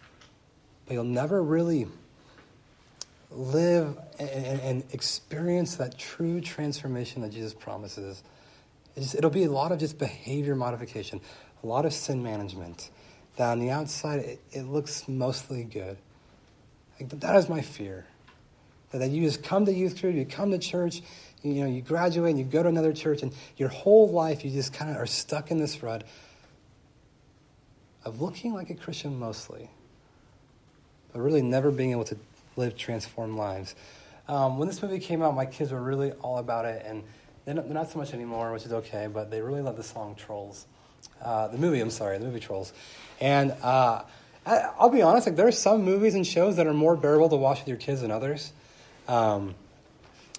but 0.85 0.93
you'll 0.93 1.03
never 1.03 1.41
really 1.41 1.88
live 3.31 3.97
and, 4.19 4.59
and 4.59 4.83
experience 4.91 5.75
that 5.75 5.97
true 5.97 6.41
transformation 6.41 7.21
that 7.21 7.31
Jesus 7.31 7.53
promises. 7.53 8.23
It'll 8.95 9.29
be 9.29 9.45
a 9.45 9.51
lot 9.51 9.71
of 9.71 9.79
just 9.79 9.97
behavior 9.97 10.55
modification, 10.55 11.21
a 11.63 11.68
lot 11.68 11.86
of 11.86 11.94
sin 11.94 12.24
management. 12.24 12.89
That 13.38 13.51
on 13.51 13.60
the 13.60 13.70
outside, 13.70 14.20
it, 14.20 14.41
it 14.51 14.63
looks 14.63 15.08
mostly 15.08 15.63
good. 15.63 15.98
Like, 17.00 17.10
that 17.10 17.36
is 17.36 17.50
my 17.50 17.62
fear. 17.62 18.06
That, 18.91 19.00
that 19.00 19.10
you 19.12 19.24
just 19.24 19.44
come 19.44 19.65
to 19.65 19.74
youth 19.74 20.00
group, 20.00 20.15
you 20.15 20.25
come 20.25 20.51
to 20.51 20.60
church, 20.60 21.01
you, 21.41 21.53
you 21.53 21.62
know, 21.62 21.70
you 21.70 21.82
graduate 21.82 22.32
and 22.32 22.39
you 22.39 22.46
go 22.46 22.62
to 22.62 22.70
another 22.70 22.94
church, 22.94 23.24
and 23.24 23.34
your 23.58 23.70
whole 23.70 24.10
life 24.10 24.44
you 24.44 24.51
just 24.51 24.74
kind 24.74 24.91
of 24.91 24.98
are 24.98 25.08
stuck 25.08 25.50
in 25.51 25.58
this 25.58 25.82
rut 25.82 26.03
of 28.03 28.22
looking 28.22 28.53
like 28.53 28.70
a 28.70 28.75
Christian 28.75 29.18
mostly, 29.18 29.70
but 31.13 31.22
really 31.22 31.41
never 31.41 31.72
being 31.72 31.91
able 31.91 32.03
to 32.06 32.18
live 32.56 32.75
transformed 32.75 33.38
lives. 33.38 33.75
Um, 34.27 34.58
when 34.58 34.68
this 34.68 34.82
movie 34.82 35.00
came 35.00 35.22
out, 35.22 35.36
my 35.36 35.46
kids 35.46 35.72
were 35.72 35.82
really 35.82 36.12
all 36.13 36.38
about 36.38 36.65
it, 36.65 36.84
and 36.86 37.03
they're 37.46 37.56
not, 37.56 37.65
they're 37.65 37.74
not 37.74 37.89
so 37.89 38.00
much 38.00 38.13
anymore, 38.13 38.51
which 38.51 38.65
is 38.65 38.74
okay, 38.74 39.08
but 39.12 39.32
they 39.32 39.41
really 39.41 39.62
love 39.62 39.77
the 39.77 39.84
song 39.84 40.15
Trolls. 40.15 40.68
Uh, 41.22 41.48
the 41.48 41.58
movie, 41.58 41.80
I'm 41.80 41.90
sorry, 41.90 42.18
the 42.18 42.25
movie 42.25 42.40
Trolls. 42.40 42.74
And 43.20 43.51
uh, 43.62 44.04
I, 44.46 44.72
will 44.80 44.90
be 44.90 45.01
honest, 45.01 45.28
like 45.28 45.36
there 45.36 45.48
are 45.48 45.51
some 45.51 45.84
movies 45.84 46.16
and 46.16 46.25
shows 46.25 46.56
that 46.56 46.68
are 46.68 46.74
more 46.74 46.96
bearable 46.96 47.30
to 47.30 47.36
watch 47.36 47.60
with 47.60 47.68
your 47.68 47.78
kids 47.78 48.01
than 48.01 48.12
others. 48.12 48.51
Um, 49.08 49.56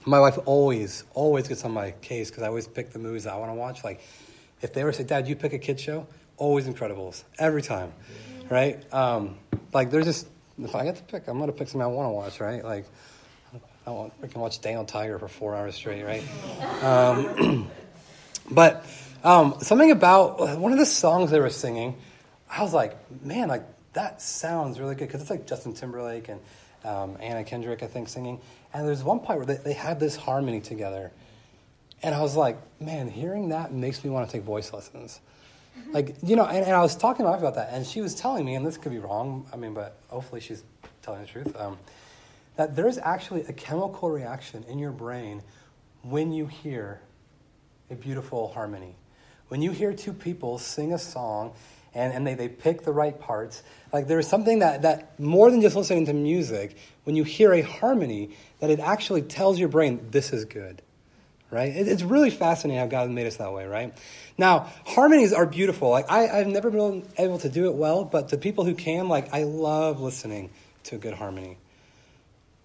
my 0.05 0.19
wife 0.19 0.39
always, 0.47 1.05
always 1.15 1.47
gets 1.47 1.65
on 1.65 1.71
my 1.71 1.93
case 2.03 2.31
because 2.31 2.43
I 2.43 2.49
always 2.49 2.67
pick 2.67 2.91
the 2.91 2.99
movies 2.99 3.27
I 3.27 3.37
want 3.37 3.51
to 3.51 3.55
watch. 3.55 3.85
Like, 3.85 4.01
if 4.61 4.73
they 4.73 4.81
ever 4.81 4.93
say, 4.93 5.05
Dad, 5.05 5.29
you 5.29 5.37
pick 5.37 5.53
a 5.53 5.59
kid 5.59 5.79
show, 5.79 6.07
always 6.37 6.67
Incredibles, 6.67 7.23
every 7.39 7.62
time, 7.62 7.93
right? 8.51 8.83
Um, 8.93 9.37
like, 9.73 9.91
there's 9.91 10.07
just 10.07 10.27
if 10.59 10.75
I 10.75 10.85
get 10.85 10.97
to 10.97 11.03
pick, 11.05 11.29
I'm 11.29 11.39
going 11.39 11.51
to 11.51 11.57
pick 11.57 11.69
something 11.69 11.83
I 11.83 11.87
want 11.87 12.09
to 12.09 12.12
watch, 12.12 12.41
right? 12.41 12.65
Like, 12.65 12.87
I 13.87 13.91
want 13.91 14.12
I 14.23 14.27
can 14.27 14.41
watch 14.41 14.61
Daniel 14.61 14.85
Tiger 14.85 15.19
for 15.19 15.29
four 15.29 15.55
hours 15.55 15.75
straight, 15.75 16.03
right? 16.05 16.23
Um, 16.83 17.69
but 18.51 18.87
um, 19.23 19.57
something 19.61 19.91
about 19.91 20.59
one 20.59 20.73
of 20.73 20.79
the 20.79 20.87
songs 20.87 21.31
they 21.31 21.41
were 21.41 21.50
singing, 21.50 21.97
I 22.50 22.62
was 22.62 22.73
like, 22.73 22.97
man, 23.23 23.49
like 23.49 23.64
that 23.93 24.21
sounds 24.21 24.81
really 24.81 24.95
good 24.95 25.09
because 25.09 25.21
it's 25.21 25.31
like 25.31 25.47
Justin 25.47 25.75
Timberlake 25.75 26.29
and 26.29 26.41
um, 26.85 27.17
Anna 27.21 27.45
Kendrick, 27.45 27.83
I 27.83 27.87
think, 27.87 28.09
singing. 28.09 28.41
And 28.75 28.87
there's 28.87 29.05
one 29.05 29.21
part 29.21 29.38
where 29.38 29.47
they, 29.47 29.57
they 29.57 29.73
had 29.73 30.00
this 30.00 30.17
harmony 30.17 30.61
together, 30.61 31.12
and 32.02 32.14
I 32.14 32.21
was 32.21 32.35
like, 32.35 32.59
man, 32.81 33.09
hearing 33.09 33.50
that 33.50 33.73
makes 33.73 34.02
me 34.02 34.11
want 34.11 34.29
to 34.29 34.33
take 34.37 34.45
voice 34.45 34.73
lessons. 34.73 35.21
Like, 35.93 36.17
you 36.23 36.37
know, 36.37 36.45
and, 36.45 36.64
and, 36.64 36.75
I 36.75 36.81
was 36.81 36.97
talking 36.97 37.19
to 37.19 37.25
my 37.25 37.31
wife 37.31 37.41
about 37.41 37.55
that, 37.55 37.71
and 37.73 37.87
she 37.87 38.00
was 38.00 38.14
telling 38.14 38.45
me, 38.45 38.55
and 38.55 38.67
this 38.67 38.76
could 38.76 38.93
be 38.93 38.99
wrong, 38.99 39.47
I 39.52 39.57
mean, 39.57 39.73
but 39.73 39.97
hopefully 40.09 40.41
she's 40.41 40.62
telling 41.02 41.23
the 41.23 41.26
truth, 41.26 41.59
um, 41.59 41.79
that 42.57 42.76
there's 42.76 42.99
actually 42.99 43.43
a 43.45 43.52
chemical 43.52 44.11
reaction 44.11 44.64
in 44.69 44.79
your 44.79 44.93
brain 44.93 45.43
when 46.02 46.33
you 46.33 46.47
hear 46.47 47.00
a 47.91 47.95
beautiful 47.95 48.49
harmony. 48.49 48.97
When 49.52 49.61
you 49.61 49.71
hear 49.71 49.92
two 49.92 50.14
people 50.14 50.56
sing 50.56 50.94
a 50.94 50.99
song 50.99 51.52
and, 51.92 52.14
and 52.14 52.26
they, 52.26 52.32
they 52.32 52.49
pick 52.49 52.85
the 52.85 52.90
right 52.90 53.21
parts, 53.21 53.62
like 53.92 54.06
there's 54.06 54.26
something 54.26 54.61
that, 54.61 54.80
that 54.80 55.21
more 55.21 55.50
than 55.50 55.61
just 55.61 55.76
listening 55.76 56.06
to 56.06 56.14
music, 56.14 56.75
when 57.04 57.16
you 57.16 57.23
hear 57.23 57.52
a 57.52 57.61
harmony, 57.61 58.30
that 58.61 58.71
it 58.71 58.80
actually 58.80 59.21
tells 59.21 59.59
your 59.59 59.68
brain, 59.68 60.09
this 60.11 60.32
is 60.32 60.47
good 60.47 60.80
right? 61.50 61.71
It's 61.76 62.02
really 62.02 62.30
fascinating 62.30 62.80
how 62.80 62.87
God 62.87 63.11
made 63.11 63.26
us 63.26 63.37
that 63.37 63.52
way, 63.52 63.66
right? 63.66 63.92
Now, 64.38 64.73
harmonies 64.87 65.35
are 65.35 65.44
beautiful. 65.44 65.90
Like 65.90 66.11
I, 66.11 66.40
I've 66.40 66.47
never 66.47 66.71
been 66.71 67.06
able 67.18 67.38
to 67.40 67.50
do 67.50 67.66
it 67.66 67.75
well, 67.75 68.06
but 68.06 68.30
the 68.30 68.38
people 68.38 68.64
who 68.64 68.75
can, 68.75 69.11
like 69.11 69.35
I 69.35 69.42
love 69.42 70.00
listening 70.00 70.49
to 70.85 70.94
a 70.94 70.99
good 70.99 71.12
harmony. 71.12 71.59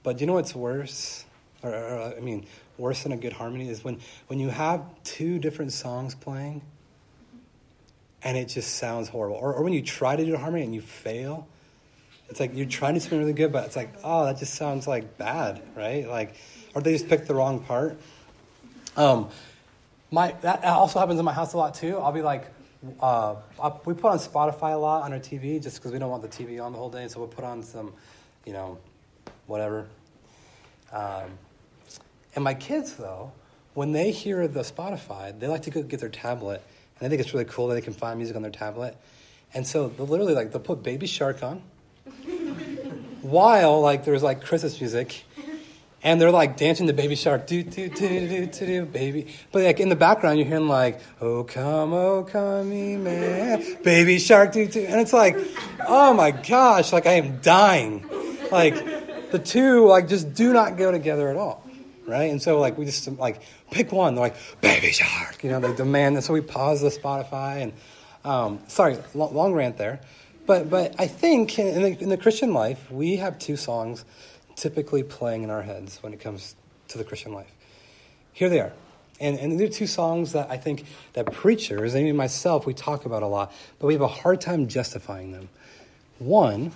But 0.03 0.21
you 0.21 0.25
know 0.25 0.35
what's 0.35 0.55
worse? 0.55 1.25
Or, 1.63 1.71
or, 1.71 2.13
I 2.15 2.21
mean, 2.21 2.45
worse 2.77 3.03
than 3.03 3.11
a 3.11 3.17
good 3.17 3.33
harmony 3.33 3.67
is 3.67 3.83
when, 3.83 3.99
when 4.27 4.39
you 4.39 4.47
have 4.47 4.85
two 5.03 5.37
different 5.37 5.73
songs 5.73 6.15
playing 6.15 6.61
and 8.27 8.35
it 8.35 8.49
just 8.49 8.75
sounds 8.75 9.07
horrible. 9.07 9.37
Or, 9.37 9.53
or 9.53 9.63
when 9.63 9.71
you 9.71 9.81
try 9.81 10.17
to 10.17 10.25
do 10.25 10.35
harmony 10.35 10.65
and 10.65 10.75
you 10.75 10.81
fail. 10.81 11.47
It's 12.27 12.41
like 12.41 12.53
you're 12.53 12.65
trying 12.65 12.95
to 12.95 12.99
do 12.99 13.03
something 13.03 13.19
really 13.19 13.31
good, 13.31 13.53
but 13.53 13.65
it's 13.65 13.77
like, 13.77 13.93
oh, 14.03 14.25
that 14.25 14.37
just 14.37 14.55
sounds 14.55 14.85
like 14.85 15.17
bad, 15.17 15.61
right? 15.77 16.05
Like, 16.05 16.35
or 16.75 16.81
they 16.81 16.91
just 16.91 17.07
picked 17.07 17.29
the 17.29 17.33
wrong 17.33 17.61
part. 17.61 17.97
Um, 18.97 19.29
my, 20.11 20.35
that 20.41 20.65
also 20.65 20.99
happens 20.99 21.19
in 21.19 21.23
my 21.23 21.31
house 21.31 21.53
a 21.53 21.57
lot 21.57 21.75
too. 21.75 21.99
I'll 21.99 22.11
be 22.11 22.21
like, 22.21 22.47
uh, 22.99 23.35
we 23.85 23.93
put 23.93 24.11
on 24.11 24.19
Spotify 24.19 24.73
a 24.73 24.77
lot 24.77 25.03
on 25.03 25.13
our 25.13 25.19
TV 25.19 25.63
just 25.63 25.77
because 25.77 25.93
we 25.93 25.99
don't 25.99 26.11
want 26.11 26.21
the 26.21 26.27
TV 26.27 26.61
on 26.61 26.73
the 26.73 26.77
whole 26.77 26.89
day. 26.89 27.07
So 27.07 27.19
we'll 27.19 27.29
put 27.29 27.45
on 27.45 27.63
some, 27.63 27.93
you 28.45 28.51
know, 28.51 28.77
whatever. 29.45 29.87
Um, 30.91 31.29
and 32.35 32.43
my 32.43 32.55
kids, 32.55 32.95
though, 32.95 33.31
when 33.73 33.93
they 33.93 34.11
hear 34.11 34.49
the 34.49 34.63
Spotify, 34.63 35.39
they 35.39 35.47
like 35.47 35.61
to 35.61 35.69
go 35.69 35.81
get 35.81 36.01
their 36.01 36.09
tablet. 36.09 36.61
And 36.99 37.05
I 37.05 37.09
think 37.09 37.21
it's 37.21 37.33
really 37.33 37.45
cool 37.45 37.67
that 37.67 37.75
they 37.75 37.81
can 37.81 37.93
find 37.93 38.17
music 38.17 38.35
on 38.35 38.41
their 38.41 38.51
tablet. 38.51 38.97
And 39.53 39.65
so 39.65 39.89
they'll 39.89 40.07
literally 40.07 40.33
like 40.33 40.51
they'll 40.51 40.61
put 40.61 40.83
Baby 40.83 41.07
Shark 41.07 41.41
on 41.43 41.61
while 43.21 43.81
like 43.81 44.05
there's 44.05 44.23
like 44.23 44.43
Christmas 44.43 44.79
music 44.79 45.23
and 46.03 46.21
they're 46.21 46.31
like 46.31 46.57
dancing 46.57 46.85
the 46.85 46.93
baby 46.93 47.15
shark, 47.15 47.47
do 47.47 47.63
do 47.63 47.89
do 47.89 48.27
do 48.27 48.45
do 48.45 48.65
do 48.65 48.85
baby. 48.85 49.27
But 49.51 49.63
like 49.63 49.79
in 49.79 49.89
the 49.89 49.95
background, 49.95 50.37
you're 50.37 50.47
hearing 50.47 50.67
like, 50.67 51.01
oh 51.19 51.43
come, 51.43 51.93
oh 51.93 52.23
come, 52.23 52.69
me 52.69 52.95
man, 52.95 53.77
baby 53.83 54.19
shark, 54.19 54.51
do 54.53 54.67
do, 54.67 54.81
and 54.81 55.01
it's 55.01 55.13
like, 55.13 55.37
oh 55.87 56.13
my 56.13 56.31
gosh, 56.31 56.93
like 56.93 57.07
I 57.07 57.13
am 57.13 57.41
dying. 57.41 58.07
Like 58.51 59.31
the 59.31 59.39
two 59.39 59.85
like 59.87 60.07
just 60.07 60.33
do 60.33 60.53
not 60.53 60.77
go 60.77 60.91
together 60.91 61.29
at 61.29 61.35
all, 61.35 61.63
right? 62.07 62.31
And 62.31 62.41
so 62.41 62.59
like 62.59 62.77
we 62.77 62.85
just 62.85 63.07
like 63.19 63.41
pick 63.69 63.91
one. 63.91 64.15
They're 64.15 64.23
like 64.23 64.61
baby 64.61 64.91
shark, 64.91 65.43
you 65.43 65.49
know, 65.49 65.59
they 65.59 65.75
demand. 65.75 66.15
And 66.15 66.23
so 66.23 66.33
we 66.33 66.41
pause 66.41 66.81
the 66.81 66.89
Spotify 66.89 67.61
and 67.61 67.73
um, 68.23 68.59
sorry, 68.67 68.97
long, 69.13 69.35
long 69.35 69.53
rant 69.53 69.77
there. 69.77 69.99
But 70.45 70.69
but 70.69 70.95
I 70.97 71.07
think 71.07 71.59
in 71.59 71.81
the, 71.81 72.01
in 72.01 72.09
the 72.09 72.17
Christian 72.17 72.53
life 72.53 72.89
we 72.89 73.17
have 73.17 73.37
two 73.37 73.57
songs 73.57 74.05
typically 74.55 75.03
playing 75.03 75.43
in 75.43 75.49
our 75.49 75.61
heads 75.61 76.01
when 76.01 76.13
it 76.13 76.19
comes 76.19 76.55
to 76.87 76.97
the 76.97 77.03
Christian 77.03 77.33
life. 77.33 77.51
Here 78.33 78.49
they 78.49 78.59
are. 78.59 78.73
And, 79.19 79.39
and 79.39 79.59
they're 79.59 79.67
two 79.67 79.87
songs 79.87 80.33
that 80.33 80.49
I 80.51 80.57
think 80.57 80.85
that 81.13 81.31
preachers, 81.31 81.95
and 81.95 82.03
even 82.03 82.15
myself, 82.15 82.67
we 82.67 82.73
talk 82.73 83.05
about 83.05 83.23
a 83.23 83.27
lot, 83.27 83.51
but 83.79 83.87
we 83.87 83.93
have 83.93 84.01
a 84.01 84.07
hard 84.07 84.41
time 84.41 84.67
justifying 84.67 85.31
them. 85.31 85.49
One 86.19 86.71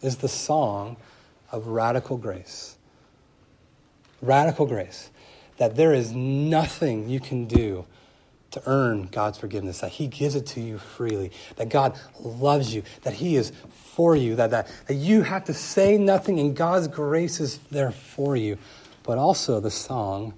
is 0.00 0.18
the 0.18 0.28
song 0.28 0.96
of 1.50 1.66
radical 1.66 2.18
grace. 2.18 2.75
Radical 4.20 4.66
grace. 4.66 5.10
That 5.58 5.76
there 5.76 5.94
is 5.94 6.12
nothing 6.12 7.08
you 7.08 7.20
can 7.20 7.46
do 7.46 7.86
to 8.52 8.62
earn 8.66 9.08
God's 9.12 9.38
forgiveness, 9.38 9.80
that 9.80 9.90
He 9.90 10.06
gives 10.06 10.34
it 10.34 10.46
to 10.46 10.60
you 10.60 10.78
freely, 10.78 11.30
that 11.56 11.68
God 11.68 11.98
loves 12.20 12.74
you, 12.74 12.82
that 13.02 13.12
He 13.12 13.36
is 13.36 13.52
for 13.74 14.16
you, 14.16 14.36
that, 14.36 14.50
that, 14.50 14.70
that 14.86 14.94
you 14.94 15.22
have 15.22 15.44
to 15.44 15.54
say 15.54 15.98
nothing 15.98 16.40
and 16.40 16.56
God's 16.56 16.88
grace 16.88 17.40
is 17.40 17.58
there 17.70 17.90
for 17.90 18.36
you, 18.36 18.56
but 19.02 19.18
also 19.18 19.60
the 19.60 19.70
song 19.70 20.34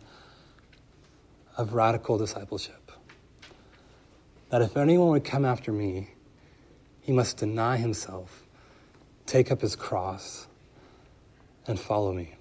of 1.56 1.74
radical 1.74 2.18
discipleship. 2.18 2.90
That 4.50 4.62
if 4.62 4.76
anyone 4.76 5.10
would 5.10 5.24
come 5.24 5.44
after 5.44 5.72
me, 5.72 6.10
he 7.02 7.12
must 7.12 7.36
deny 7.36 7.76
himself, 7.76 8.42
take 9.26 9.52
up 9.52 9.60
his 9.60 9.76
cross, 9.76 10.46
and 11.66 11.78
follow 11.78 12.12
me. 12.12 12.37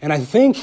And 0.00 0.12
I 0.12 0.18
think 0.18 0.58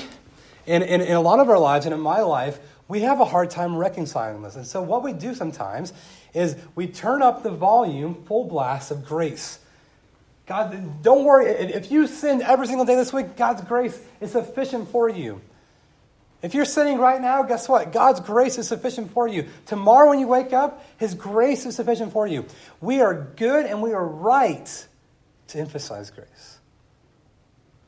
in, 0.65 0.81
in, 0.81 1.01
in, 1.01 1.13
a 1.13 1.21
lot 1.21 1.39
of 1.39 1.49
our 1.49 1.59
lives, 1.59 1.85
and 1.85 1.93
in 1.93 1.99
my 1.99 2.21
life, 2.21 2.59
we 2.87 3.01
have 3.01 3.19
a 3.19 3.25
hard 3.25 3.49
time 3.49 3.75
reconciling 3.75 4.41
this. 4.41 4.55
And 4.55 4.65
so, 4.65 4.81
what 4.81 5.03
we 5.03 5.13
do 5.13 5.33
sometimes 5.35 5.93
is 6.33 6.55
we 6.75 6.87
turn 6.87 7.21
up 7.21 7.43
the 7.43 7.51
volume 7.51 8.23
full 8.25 8.45
blast 8.45 8.91
of 8.91 9.05
grace. 9.05 9.59
God, 10.45 11.01
don't 11.01 11.23
worry. 11.23 11.47
If 11.47 11.91
you 11.91 12.07
sin 12.07 12.41
every 12.41 12.67
single 12.67 12.85
day 12.85 12.95
this 12.95 13.11
week, 13.11 13.35
God's 13.35 13.61
grace 13.61 13.99
is 14.21 14.31
sufficient 14.31 14.89
for 14.89 15.09
you. 15.09 15.41
If 16.43 16.53
you're 16.53 16.65
sinning 16.65 16.99
right 16.99 17.19
now, 17.19 17.41
guess 17.41 17.67
what? 17.67 17.91
God's 17.91 18.19
grace 18.19 18.59
is 18.59 18.67
sufficient 18.67 19.11
for 19.11 19.27
you. 19.27 19.47
Tomorrow, 19.65 20.09
when 20.09 20.19
you 20.19 20.27
wake 20.27 20.53
up, 20.53 20.85
His 20.97 21.15
grace 21.15 21.65
is 21.65 21.75
sufficient 21.75 22.13
for 22.13 22.27
you. 22.27 22.45
We 22.81 23.01
are 23.01 23.15
good 23.35 23.65
and 23.65 23.81
we 23.81 23.93
are 23.93 24.05
right 24.05 24.87
to 25.47 25.57
emphasize 25.57 26.11
grace. 26.11 26.54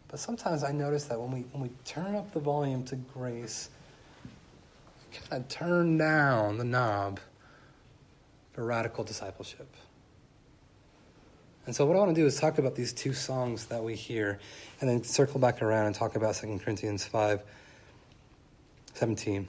But 0.09 0.19
sometimes 0.19 0.63
I 0.63 0.71
notice 0.71 1.05
that 1.05 1.19
when 1.19 1.31
we, 1.31 1.41
when 1.51 1.63
we 1.63 1.69
turn 1.83 2.15
up 2.15 2.31
the 2.33 2.39
volume 2.39 2.83
to 2.85 2.95
grace, 2.95 3.69
we 5.11 5.17
kind 5.17 5.41
of 5.41 5.49
turn 5.49 5.97
down 5.97 6.57
the 6.57 6.63
knob 6.63 7.19
for 8.53 8.65
radical 8.65 9.03
discipleship. 9.03 9.67
And 11.65 11.75
so, 11.75 11.85
what 11.85 11.97
I 11.97 11.99
want 11.99 12.15
to 12.15 12.21
do 12.21 12.25
is 12.25 12.39
talk 12.39 12.57
about 12.57 12.75
these 12.75 12.93
two 12.93 13.11
songs 13.11 13.65
that 13.65 13.83
we 13.83 13.93
hear 13.93 14.39
and 14.79 14.89
then 14.89 15.03
circle 15.03 15.39
back 15.39 15.61
around 15.61 15.87
and 15.87 15.95
talk 15.95 16.15
about 16.15 16.35
2 16.35 16.59
Corinthians 16.63 17.03
5 17.03 17.41
17. 18.93 19.47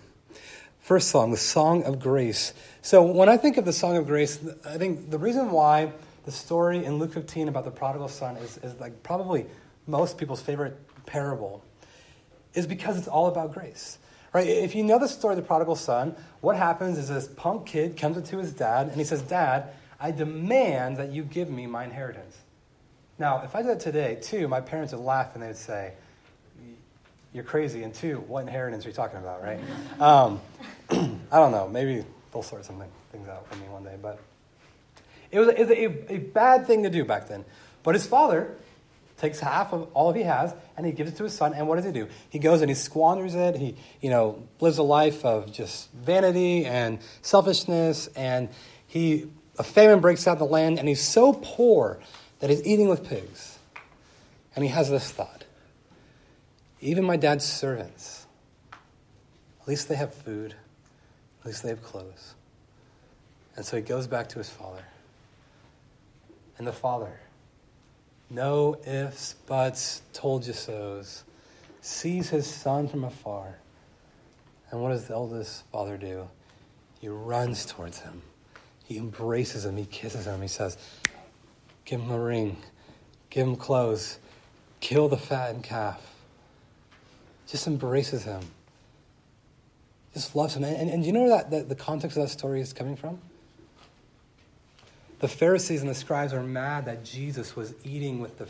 First 0.81 1.09
song, 1.09 1.31
the 1.31 1.37
Song 1.37 1.85
of 1.85 2.01
Grace. 2.01 2.53
So, 2.83 3.03
when 3.03 3.29
I 3.29 3.37
think 3.37 3.57
of 3.57 3.65
the 3.65 3.73
Song 3.73 3.97
of 3.97 4.07
Grace, 4.07 4.41
I 4.67 4.79
think 4.79 5.11
the 5.11 5.19
reason 5.19 5.53
why 5.53 5.93
the 6.25 6.33
story 6.33 6.85
in 6.85 6.99
Luke 6.99 7.13
15 7.13 7.47
about 7.47 7.65
the 7.65 7.71
prodigal 7.71 8.09
son 8.09 8.37
is, 8.39 8.59
is 8.59 8.79
like 8.81 9.05
probably 9.05 9.47
most 9.89 10.19
people's 10.19 10.41
favorite 10.41 10.79
parable 11.07 11.65
is 12.55 12.67
because 12.67 12.99
it's 12.99 13.09
all 13.09 13.27
about 13.27 13.53
grace. 13.53 13.99
Right? 14.33 14.47
If 14.47 14.75
you 14.75 14.85
know 14.85 14.99
the 14.99 15.09
story 15.09 15.33
of 15.33 15.37
the 15.37 15.47
prodigal 15.47 15.77
son, 15.77 16.15
what 16.41 16.57
happens 16.57 16.99
is 16.99 17.09
this 17.09 17.27
punk 17.29 17.67
kid 17.67 17.97
comes 17.97 18.19
up 18.19 18.27
to 18.27 18.39
his 18.39 18.53
dad 18.53 18.89
and 18.89 18.97
he 18.97 19.05
says, 19.05 19.23
Dad, 19.23 19.71
I 19.99 20.11
demand 20.11 20.99
that 20.99 21.11
you 21.11 21.23
give 21.23 21.49
me 21.49 21.67
my 21.67 21.85
inheritance. 21.85 22.37
Now, 23.19 23.43
if 23.43 23.57
I 23.57 23.63
did 23.63 23.71
that 23.71 23.81
today, 23.81 24.19
too, 24.21 24.47
my 24.47 24.61
parents 24.61 24.93
would 24.93 25.03
laugh 25.03 25.35
and 25.35 25.43
they'd 25.43 25.57
say, 25.57 25.95
You're 27.33 27.43
crazy. 27.43 27.83
And 27.83 27.95
two, 27.95 28.19
what 28.29 28.43
inheritance 28.43 28.85
are 28.85 28.91
you 28.91 28.95
talking 28.95 29.19
about, 29.19 29.43
right? 29.43 29.61
Um, 29.99 30.41
I 30.91 31.39
don't 31.39 31.53
know. 31.53 31.67
Maybe 31.67 32.05
they'll 32.33 32.43
sort 32.43 32.65
some 32.65 32.83
things 33.11 33.29
out 33.29 33.49
for 33.49 33.57
me 33.57 33.67
one 33.69 33.83
day. 33.83 33.97
But 34.01 34.21
it 35.31 35.41
was, 35.41 35.49
it 35.49 35.59
was 35.59 35.71
a, 35.71 36.13
a 36.13 36.19
bad 36.19 36.67
thing 36.67 36.83
to 36.83 36.91
do 36.91 37.05
back 37.05 37.29
then. 37.29 37.45
But 37.83 37.95
his 37.95 38.07
father 38.07 38.57
takes 39.19 39.41
half 39.41 39.73
of 39.73 39.89
all 39.95 40.13
he 40.13 40.23
has 40.23 40.55
and 40.77 40.87
he 40.87 40.93
gives 40.93 41.13
it 41.13 41.17
to 41.17 41.25
his 41.25 41.35
son. 41.35 41.53
And 41.53 41.69
what 41.69 41.77
does 41.77 41.85
he 41.85 41.93
do? 41.93 42.09
He 42.31 42.39
goes 42.39 42.63
and 42.63 42.71
he 42.71 42.75
squanders 42.75 43.35
it. 43.35 43.57
He, 43.57 43.77
you 44.01 44.11
know, 44.11 44.43
lives 44.61 44.79
a 44.79 44.83
life 44.83 45.25
of 45.25 45.53
just 45.53 45.91
vanity 45.93 46.65
and 46.65 47.01
selfishness. 47.23 48.07
And 48.17 48.49
he, 48.87 49.27
a 49.59 49.65
famine 49.65 50.01
breaks 50.01 50.27
out 50.27 50.35
in 50.35 50.39
the 50.39 50.45
land, 50.47 50.79
and 50.79 50.89
he's 50.89 51.03
so 51.03 51.33
poor 51.33 51.99
that 52.41 52.49
he's 52.49 52.65
eating 52.65 52.89
with 52.89 53.07
pigs. 53.09 53.59
And 54.55 54.65
he 54.65 54.71
has 54.71 54.91
this 54.91 55.11
thought 55.11 55.45
even 56.81 57.05
my 57.05 57.17
dad's 57.17 57.45
servants, 57.45 58.27
at 58.73 59.67
least 59.67 59.89
they 59.89 59.97
have 59.97 60.15
food, 60.15 60.55
at 61.41 61.47
least 61.47 61.65
they 61.65 61.71
have 61.71 61.83
clothes. 61.83 62.35
And 63.57 63.67
so 63.67 63.77
he 63.77 63.83
goes 63.83 64.07
back 64.07 64.29
to 64.31 64.39
his 64.39 64.49
father. 64.49 64.85
And 66.57 66.67
the 66.67 66.73
father, 66.73 67.19
no 68.31 68.77
ifs, 68.87 69.35
buts, 69.47 70.03
told 70.13 70.47
you 70.47 70.53
so's, 70.53 71.25
sees 71.81 72.31
his 72.31 72.47
son 72.47 72.89
from 72.89 73.05
afar. 73.05 73.59
And 74.71 74.83
what 74.83 74.91
does 74.91 75.07
the 75.07 75.15
eldest 75.15 75.65
father 75.73 75.97
do? 75.97 76.29
He 77.01 77.09
runs 77.09 77.65
towards 77.65 78.01
him. 78.01 78.23
He 78.85 78.99
embraces 78.99 79.65
him. 79.65 79.77
He 79.77 79.85
kisses 79.85 80.27
him. 80.27 80.43
He 80.43 80.49
says, 80.49 80.77
Give 81.85 82.01
him 82.01 82.11
a 82.11 82.19
ring. 82.19 82.59
Give 83.31 83.47
him 83.47 83.57
clothes. 83.57 84.19
Kill 84.81 85.09
the 85.09 85.17
fattened 85.17 85.65
calf. 85.65 86.03
Just 87.47 87.67
embraces 87.67 88.25
him. 88.25 88.43
Just 90.13 90.37
loves 90.37 90.55
him. 90.55 90.65
And, 90.65 90.77
and, 90.77 90.91
and 90.91 91.05
you 91.05 91.13
know 91.13 91.29
that, 91.29 91.51
that, 91.51 91.69
the 91.69 91.75
context 91.75 92.17
of 92.17 92.25
that 92.25 92.29
story 92.31 92.61
is 92.61 92.73
coming 92.73 92.97
from? 92.97 93.21
The 95.21 95.29
Pharisees 95.29 95.81
and 95.81 95.91
the 95.91 95.95
scribes 95.95 96.33
were 96.33 96.43
mad 96.43 96.85
that 96.85 97.05
Jesus 97.05 97.57
was 97.57 97.75
eating 97.85 98.21
with 98.21 98.39
the, 98.39 98.47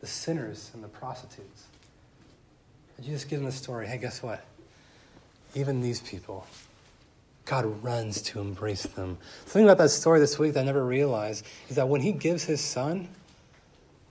the 0.00 0.06
sinners 0.06 0.70
and 0.72 0.82
the 0.82 0.88
prostitutes. 0.88 1.64
And 2.96 3.04
Jesus 3.04 3.24
gives 3.24 3.40
them 3.40 3.46
the 3.46 3.52
story 3.52 3.86
hey, 3.86 3.98
guess 3.98 4.22
what? 4.22 4.44
Even 5.54 5.82
these 5.82 6.00
people, 6.00 6.46
God 7.44 7.82
runs 7.84 8.22
to 8.22 8.40
embrace 8.40 8.84
them. 8.84 9.18
Something 9.44 9.64
about 9.64 9.78
that 9.78 9.90
story 9.90 10.20
this 10.20 10.38
week 10.38 10.54
that 10.54 10.60
I 10.60 10.64
never 10.64 10.84
realized 10.84 11.44
is 11.68 11.76
that 11.76 11.88
when 11.88 12.00
he 12.00 12.12
gives 12.12 12.44
his 12.44 12.60
son 12.60 13.08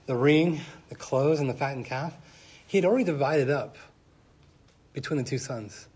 the 0.06 0.16
ring, 0.16 0.62
the 0.90 0.96
clothes, 0.96 1.40
and 1.40 1.50
the 1.50 1.54
fattened 1.54 1.86
calf, 1.86 2.14
he 2.68 2.78
had 2.78 2.86
already 2.86 3.04
divided 3.04 3.50
up 3.50 3.78
between 4.94 5.18
the 5.18 5.24
two 5.24 5.38
sons. 5.38 5.88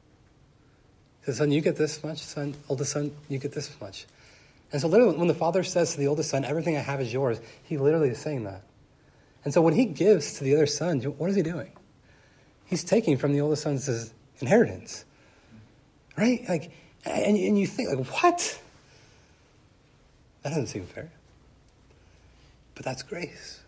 He 1.21 1.25
said, 1.25 1.35
Son, 1.35 1.51
you 1.51 1.61
get 1.61 1.75
this 1.75 2.03
much. 2.03 2.19
Son, 2.19 2.55
oldest 2.69 2.93
son, 2.93 3.11
you 3.29 3.37
get 3.37 3.51
this 3.51 3.69
much. 3.79 4.05
And 4.71 4.81
so, 4.81 4.87
literally, 4.87 5.17
when 5.17 5.27
the 5.27 5.33
father 5.33 5.63
says 5.63 5.93
to 5.93 5.99
the 5.99 6.07
oldest 6.07 6.29
son, 6.29 6.43
Everything 6.43 6.75
I 6.75 6.81
have 6.81 6.99
is 6.99 7.13
yours, 7.13 7.39
he 7.63 7.77
literally 7.77 8.09
is 8.09 8.19
saying 8.19 8.43
that. 8.43 8.63
And 9.45 9.53
so, 9.53 9.61
when 9.61 9.73
he 9.73 9.85
gives 9.85 10.33
to 10.35 10.43
the 10.43 10.55
other 10.55 10.67
son, 10.67 10.99
what 11.01 11.29
is 11.29 11.35
he 11.35 11.41
doing? 11.41 11.71
He's 12.65 12.83
taking 12.83 13.17
from 13.17 13.31
the 13.33 13.41
oldest 13.41 13.63
son's 13.63 14.13
inheritance. 14.39 15.05
Right? 16.17 16.43
Like, 16.49 16.71
and, 17.05 17.37
and 17.37 17.57
you 17.57 17.67
think, 17.67 17.89
like, 17.89 18.05
what? 18.21 18.59
That 20.43 20.49
doesn't 20.49 20.67
seem 20.67 20.85
fair. 20.85 21.11
But 22.75 22.83
that's 22.85 23.03
grace. 23.03 23.61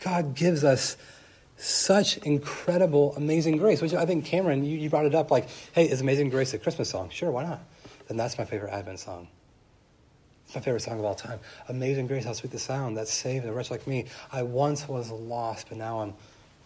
God 0.00 0.34
gives 0.34 0.64
us 0.64 0.96
such 1.56 2.18
incredible, 2.18 3.14
amazing 3.16 3.56
grace, 3.56 3.80
which 3.80 3.94
I 3.94 4.04
think, 4.04 4.24
Cameron, 4.24 4.64
you, 4.64 4.76
you 4.78 4.90
brought 4.90 5.06
it 5.06 5.14
up 5.14 5.30
like, 5.30 5.48
hey, 5.72 5.88
is 5.88 6.00
Amazing 6.00 6.30
Grace 6.30 6.52
a 6.52 6.58
Christmas 6.58 6.90
song? 6.90 7.08
Sure, 7.08 7.30
why 7.30 7.44
not? 7.44 7.60
Then 8.08 8.16
that's 8.16 8.36
my 8.36 8.44
favorite 8.44 8.72
Advent 8.72 9.00
song. 9.00 9.28
My 10.54 10.60
favorite 10.60 10.80
song 10.80 10.98
of 10.98 11.04
all 11.04 11.14
time. 11.14 11.40
Amazing 11.68 12.06
Grace, 12.06 12.24
how 12.24 12.32
sweet 12.32 12.52
the 12.52 12.58
sound 12.58 12.96
that 12.96 13.08
saved 13.08 13.44
a 13.44 13.52
wretch 13.52 13.70
like 13.70 13.86
me. 13.86 14.06
I 14.32 14.42
once 14.42 14.88
was 14.88 15.10
lost, 15.10 15.68
but 15.68 15.78
now 15.78 16.00
I'm 16.00 16.14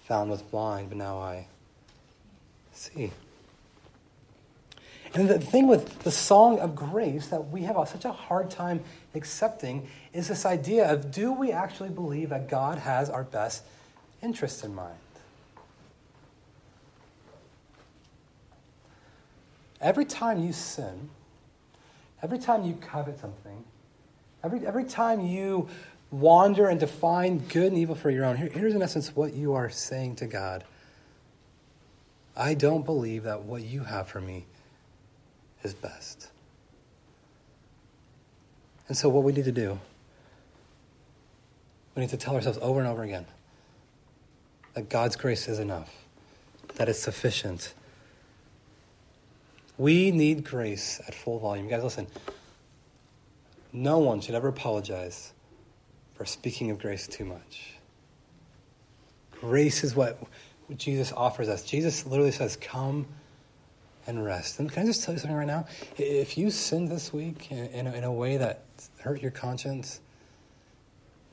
found 0.05 0.31
was 0.31 0.43
blind, 0.43 0.89
but 0.89 0.99
now 0.99 1.19
I 1.19 1.47
see. 2.73 3.13
And 5.15 5.29
the 5.29 5.41
thing 5.41 5.67
with 5.67 6.01
the 6.01 6.11
song 6.11 6.59
of 6.61 6.77
grace 6.77 7.29
that 7.29 7.49
we 7.49 7.63
have 7.63 7.77
such 7.89 8.05
a 8.05 8.13
hard 8.13 8.51
time 8.51 8.83
accepting 9.15 9.89
is 10.13 10.29
this 10.29 10.47
idea 10.47 10.93
of 10.93 11.11
do 11.11 11.33
we 11.33 11.51
actually 11.51 11.89
believe 11.89 12.31
that 12.31 12.49
God 12.49 12.79
has 12.79 13.11
our 13.11 13.25
best 13.25 13.65
interest 14.23 14.65
in 14.65 14.75
mind? 14.75 14.95
Every 19.81 20.05
time 20.05 20.45
you 20.45 20.53
sin, 20.53 21.09
every 22.23 22.39
time 22.39 22.65
you 22.65 22.75
covet 22.75 23.19
something, 23.19 23.65
every, 24.45 24.67
every 24.67 24.85
time 24.85 25.21
you 25.21 25.69
wander 26.11 26.67
and 26.67 26.81
define 26.81 27.39
good 27.39 27.67
and 27.67 27.79
evil 27.79 27.95
for 27.95 28.11
your 28.11 28.25
own, 28.25 28.37
here, 28.37 28.49
here's 28.49 28.75
in 28.75 28.83
essence 28.83 29.15
what 29.15 29.35
you 29.35 29.55
are 29.55 29.71
saying 29.71 30.17
to 30.17 30.27
God 30.27 30.65
I 32.37 32.55
don't 32.55 32.87
believe 32.87 33.25
that 33.25 33.43
what 33.43 33.63
you 33.63 33.85
have 33.85 34.09
for 34.09 34.21
me 34.21 34.47
is 35.63 35.75
best. 35.75 36.31
And 38.89 38.97
so, 38.97 39.09
what 39.09 39.25
we 39.25 39.33
need 39.33 39.45
to 39.45 39.53
do, 39.53 39.79
we 41.95 42.01
need 42.01 42.11
to 42.11 42.17
tell 42.17 42.35
ourselves 42.35 42.59
over 42.63 42.81
and 42.81 42.89
over 42.89 43.03
again 43.03 43.27
that 44.75 44.89
God's 44.89 45.17
grace 45.17 45.49
is 45.49 45.59
enough, 45.59 45.95
that 46.77 46.89
it's 46.89 46.99
sufficient. 46.99 47.75
We 49.81 50.11
need 50.11 50.45
grace 50.45 51.01
at 51.09 51.15
full 51.15 51.39
volume. 51.39 51.65
You 51.65 51.71
guys, 51.71 51.83
listen. 51.83 52.07
No 53.73 53.99
one 54.01 54.21
should 54.21 54.35
ever 54.35 54.49
apologize 54.49 55.33
for 56.13 56.27
speaking 56.27 56.71
of 56.71 56.79
grace 56.79 57.07
too 57.07 57.25
much. 57.25 57.77
Grace 59.41 59.83
is 59.83 59.97
what 59.97 60.23
Jesus 60.77 61.15
offers 61.15 61.49
us. 61.49 61.63
Jesus 61.63 62.05
literally 62.05 62.31
says, 62.31 62.57
Come 62.57 63.07
and 64.07 64.23
rest. 64.23 64.59
And 64.59 64.71
can 64.71 64.83
I 64.83 64.87
just 64.87 65.03
tell 65.03 65.15
you 65.15 65.21
something 65.21 65.35
right 65.35 65.47
now? 65.47 65.65
If 65.97 66.37
you 66.37 66.51
sinned 66.51 66.91
this 66.91 67.11
week 67.11 67.51
in, 67.51 67.65
in, 67.69 67.87
a, 67.87 67.93
in 67.95 68.05
a 68.05 68.13
way 68.13 68.37
that 68.37 68.65
hurt 68.99 69.23
your 69.23 69.31
conscience, 69.31 70.03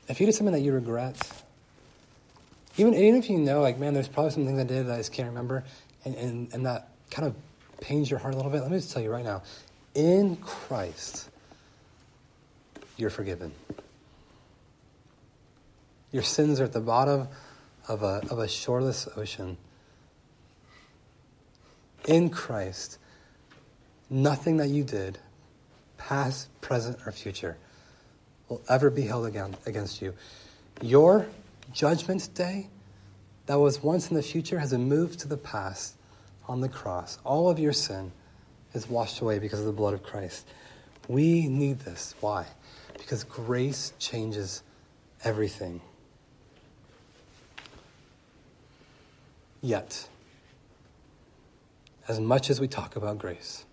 if 0.08 0.22
you 0.22 0.26
did 0.26 0.36
something 0.36 0.54
that 0.54 0.62
you 0.62 0.72
regret, 0.72 1.18
even, 2.78 2.94
even 2.94 3.16
if 3.16 3.30
you 3.30 3.40
know, 3.40 3.60
like, 3.60 3.78
man, 3.78 3.94
there's 3.94 4.08
probably 4.08 4.32
some 4.32 4.46
things 4.46 4.58
I 4.58 4.64
did 4.64 4.88
that 4.88 4.94
I 4.94 4.98
just 5.00 5.12
can't 5.12 5.28
remember, 5.28 5.66
and, 6.06 6.16
and, 6.16 6.54
and 6.54 6.66
that 6.66 6.92
kind 7.12 7.28
of 7.28 7.36
pains 7.82 8.10
your 8.10 8.20
heart 8.20 8.34
a 8.34 8.38
little 8.38 8.52
bit, 8.52 8.62
let 8.62 8.72
me 8.72 8.78
just 8.78 8.92
tell 8.92 9.02
you 9.02 9.12
right 9.12 9.26
now 9.26 9.44
in 9.98 10.36
Christ, 10.36 11.28
you're 12.98 13.10
forgiven. 13.10 13.52
Your 16.12 16.22
sins 16.22 16.62
are 16.62 16.66
at 16.66 16.74
the 16.74 16.80
bottom 16.80 17.28
of 17.88 18.04
a, 18.04 18.22
of 18.30 18.38
a 18.38 18.48
shoreless 18.48 19.08
ocean. 19.18 19.58
In 22.08 22.30
Christ, 22.30 23.00
nothing 24.08 24.58
that 24.58 24.70
you 24.70 24.84
did, 24.84 25.18
past, 25.98 26.50
present, 26.62 27.00
or 27.08 27.12
future, 27.12 27.58
will 28.50 28.62
ever 28.70 28.92
be 28.92 29.02
held 29.02 29.26
against 29.66 30.02
you. 30.02 30.14
Your 30.80 31.26
judgment 31.74 32.30
day 32.36 32.68
that 33.48 33.60
was 33.60 33.82
once 33.82 34.10
in 34.10 34.16
the 34.16 34.22
future 34.22 34.60
has 34.60 34.72
been 34.72 34.88
moved 34.88 35.20
to 35.22 35.28
the 35.28 35.38
past 35.38 35.97
on 36.48 36.62
the 36.62 36.70
cross. 36.70 37.20
All 37.24 37.50
of 37.50 37.60
your 37.60 37.74
sin 37.74 38.12
is 38.74 38.90
washed 38.90 39.22
away 39.22 39.40
because 39.40 39.60
of 39.60 39.66
the 39.66 39.72
blood 39.72 39.94
of 39.94 40.04
Christ. 40.04 40.48
We 41.08 41.48
need 41.48 41.80
this. 41.80 42.16
Why? 42.20 42.46
Because 42.98 43.24
grace 43.24 43.94
changes 44.00 44.64
everything. 45.24 45.82
Yet, 49.62 50.08
as 52.08 52.20
much 52.20 52.50
as 52.50 52.60
we 52.60 52.68
talk 52.68 52.96
about 52.96 53.18
grace, 53.18 53.66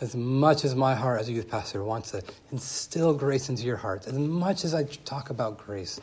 as 0.00 0.14
much 0.14 0.64
as 0.64 0.74
my 0.74 0.94
heart 0.94 1.20
as 1.20 1.28
a 1.28 1.32
youth 1.32 1.48
pastor 1.48 1.82
wants 1.82 2.12
to 2.12 2.22
instill 2.52 3.14
grace 3.14 3.48
into 3.48 3.64
your 3.64 3.76
heart, 3.76 4.06
as 4.06 4.14
much 4.14 4.64
as 4.64 4.74
I 4.74 4.84
talk 4.84 5.30
about 5.30 5.58
grace, 5.58 6.00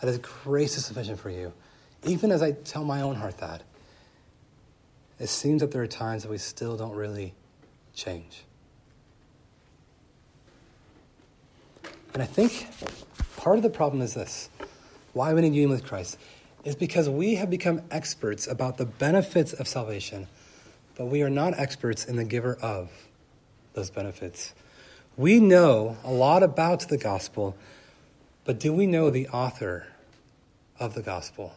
that 0.00 0.08
is 0.08 0.18
grace 0.18 0.76
is 0.76 0.84
sufficient 0.84 1.18
for 1.20 1.30
you, 1.30 1.52
even 2.04 2.30
as 2.30 2.42
I 2.42 2.52
tell 2.52 2.84
my 2.84 3.02
own 3.02 3.16
heart 3.16 3.38
that, 3.38 3.62
it 5.18 5.28
seems 5.28 5.60
that 5.60 5.70
there 5.70 5.82
are 5.82 5.86
times 5.86 6.22
that 6.22 6.30
we 6.30 6.38
still 6.38 6.76
don't 6.76 6.94
really 6.94 7.34
change. 7.94 8.44
And 12.12 12.22
I 12.22 12.26
think 12.26 12.68
part 13.36 13.56
of 13.56 13.62
the 13.62 13.70
problem 13.70 14.02
is 14.02 14.14
this 14.14 14.48
why 15.12 15.32
we 15.32 15.40
need 15.40 15.54
union 15.54 15.70
with 15.70 15.84
Christ 15.84 16.18
is 16.64 16.74
because 16.74 17.08
we 17.08 17.36
have 17.36 17.48
become 17.48 17.80
experts 17.90 18.46
about 18.46 18.76
the 18.76 18.84
benefits 18.84 19.52
of 19.52 19.68
salvation, 19.68 20.26
but 20.96 21.06
we 21.06 21.22
are 21.22 21.30
not 21.30 21.58
experts 21.58 22.04
in 22.04 22.16
the 22.16 22.24
giver 22.24 22.56
of 22.60 22.90
those 23.74 23.90
benefits. 23.90 24.52
We 25.16 25.40
know 25.40 25.96
a 26.04 26.10
lot 26.10 26.42
about 26.42 26.88
the 26.88 26.98
gospel, 26.98 27.56
but 28.44 28.58
do 28.58 28.72
we 28.72 28.86
know 28.86 29.10
the 29.10 29.28
author 29.28 29.86
of 30.78 30.94
the 30.94 31.02
gospel? 31.02 31.54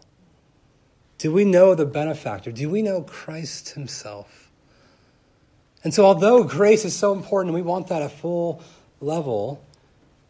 Do 1.19 1.31
we 1.31 1.45
know 1.45 1.75
the 1.75 1.85
benefactor? 1.85 2.51
Do 2.51 2.69
we 2.69 2.81
know 2.81 3.01
Christ 3.01 3.71
himself? 3.71 4.49
And 5.83 5.93
so, 5.93 6.05
although 6.05 6.43
grace 6.43 6.85
is 6.85 6.95
so 6.95 7.13
important, 7.13 7.53
and 7.53 7.55
we 7.55 7.61
want 7.61 7.87
that 7.87 8.01
at 8.01 8.11
full 8.11 8.61
level, 8.99 9.63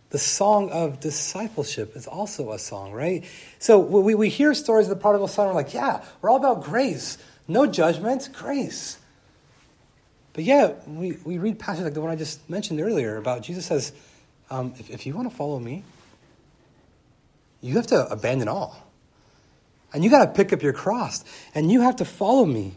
the 0.09 0.17
song 0.17 0.71
of 0.71 0.99
discipleship 0.99 1.95
is 1.95 2.07
also 2.07 2.51
a 2.51 2.59
song, 2.59 2.91
right? 2.91 3.23
So 3.59 3.79
we, 3.79 4.15
we 4.15 4.29
hear 4.29 4.53
stories 4.53 4.87
of 4.87 4.89
the 4.89 5.01
prodigal 5.01 5.27
son, 5.27 5.47
we're 5.47 5.53
like, 5.53 5.73
yeah, 5.73 6.03
we're 6.21 6.31
all 6.31 6.37
about 6.37 6.63
grace. 6.63 7.17
No 7.47 7.65
judgment, 7.67 8.29
grace. 8.33 8.97
But 10.33 10.43
yeah, 10.43 10.73
we, 10.87 11.17
we 11.23 11.37
read 11.37 11.59
passages 11.59 11.85
like 11.85 11.93
the 11.93 12.01
one 12.01 12.11
I 12.11 12.15
just 12.15 12.47
mentioned 12.49 12.81
earlier 12.81 13.17
about 13.17 13.43
Jesus 13.43 13.65
says, 13.65 13.91
um, 14.49 14.73
if, 14.79 14.89
if 14.89 15.05
you 15.05 15.13
want 15.13 15.29
to 15.29 15.35
follow 15.35 15.59
me, 15.59 15.83
you 17.61 17.75
have 17.75 17.87
to 17.87 18.07
abandon 18.07 18.47
all. 18.47 18.88
And 19.93 20.03
you 20.03 20.09
got 20.09 20.25
to 20.25 20.31
pick 20.31 20.53
up 20.53 20.61
your 20.61 20.73
cross 20.73 21.23
and 21.55 21.71
you 21.71 21.81
have 21.81 21.97
to 21.97 22.05
follow 22.05 22.45
me. 22.45 22.75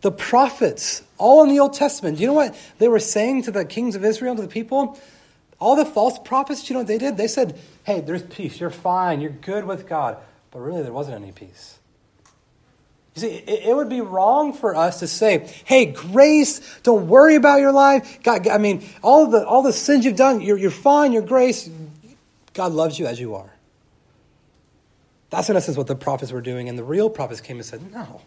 The 0.00 0.10
prophets, 0.10 1.02
all 1.16 1.44
in 1.44 1.48
the 1.48 1.60
Old 1.60 1.74
Testament, 1.74 2.16
do 2.16 2.22
you 2.22 2.26
know 2.26 2.34
what 2.34 2.56
they 2.78 2.88
were 2.88 2.98
saying 2.98 3.44
to 3.44 3.52
the 3.52 3.64
kings 3.64 3.94
of 3.94 4.04
Israel, 4.04 4.34
to 4.34 4.42
the 4.42 4.48
people? 4.48 4.98
All 5.60 5.76
the 5.76 5.84
false 5.84 6.18
prophets, 6.18 6.68
you 6.68 6.74
know 6.74 6.80
what 6.80 6.88
they 6.88 6.98
did? 6.98 7.16
They 7.16 7.28
said, 7.28 7.58
hey, 7.84 8.00
there's 8.00 8.22
peace. 8.22 8.58
You're 8.58 8.70
fine. 8.70 9.20
You're 9.20 9.30
good 9.30 9.64
with 9.64 9.88
God. 9.88 10.16
But 10.50 10.58
really, 10.58 10.82
there 10.82 10.92
wasn't 10.92 11.22
any 11.22 11.30
peace. 11.30 11.78
You 13.14 13.20
see, 13.20 13.28
it, 13.28 13.76
would 13.76 13.90
be 13.90 14.00
wrong 14.00 14.54
for 14.54 14.74
us 14.74 15.00
to 15.00 15.06
say, 15.06 15.52
hey, 15.64 15.86
grace, 15.86 16.60
don't 16.82 17.08
worry 17.08 17.34
about 17.34 17.60
your 17.60 17.72
life. 17.72 18.22
God, 18.22 18.48
I 18.48 18.56
mean, 18.56 18.88
all 19.02 19.26
the, 19.26 19.46
all 19.46 19.62
the 19.62 19.72
sins 19.72 20.04
you've 20.04 20.16
done, 20.16 20.40
you're, 20.40 20.56
you're 20.56 20.70
fine, 20.70 21.12
you're 21.12 21.22
grace. 21.22 21.68
God 22.54 22.72
loves 22.72 22.98
you 22.98 23.06
as 23.06 23.20
you 23.20 23.34
are. 23.34 23.52
That's 25.32 25.48
in 25.48 25.56
essence 25.56 25.78
what 25.78 25.86
the 25.86 25.96
prophets 25.96 26.30
were 26.30 26.42
doing. 26.42 26.68
And 26.68 26.78
the 26.78 26.84
real 26.84 27.08
prophets 27.08 27.40
came 27.40 27.56
and 27.56 27.64
said, 27.64 27.90
no. 27.90 28.20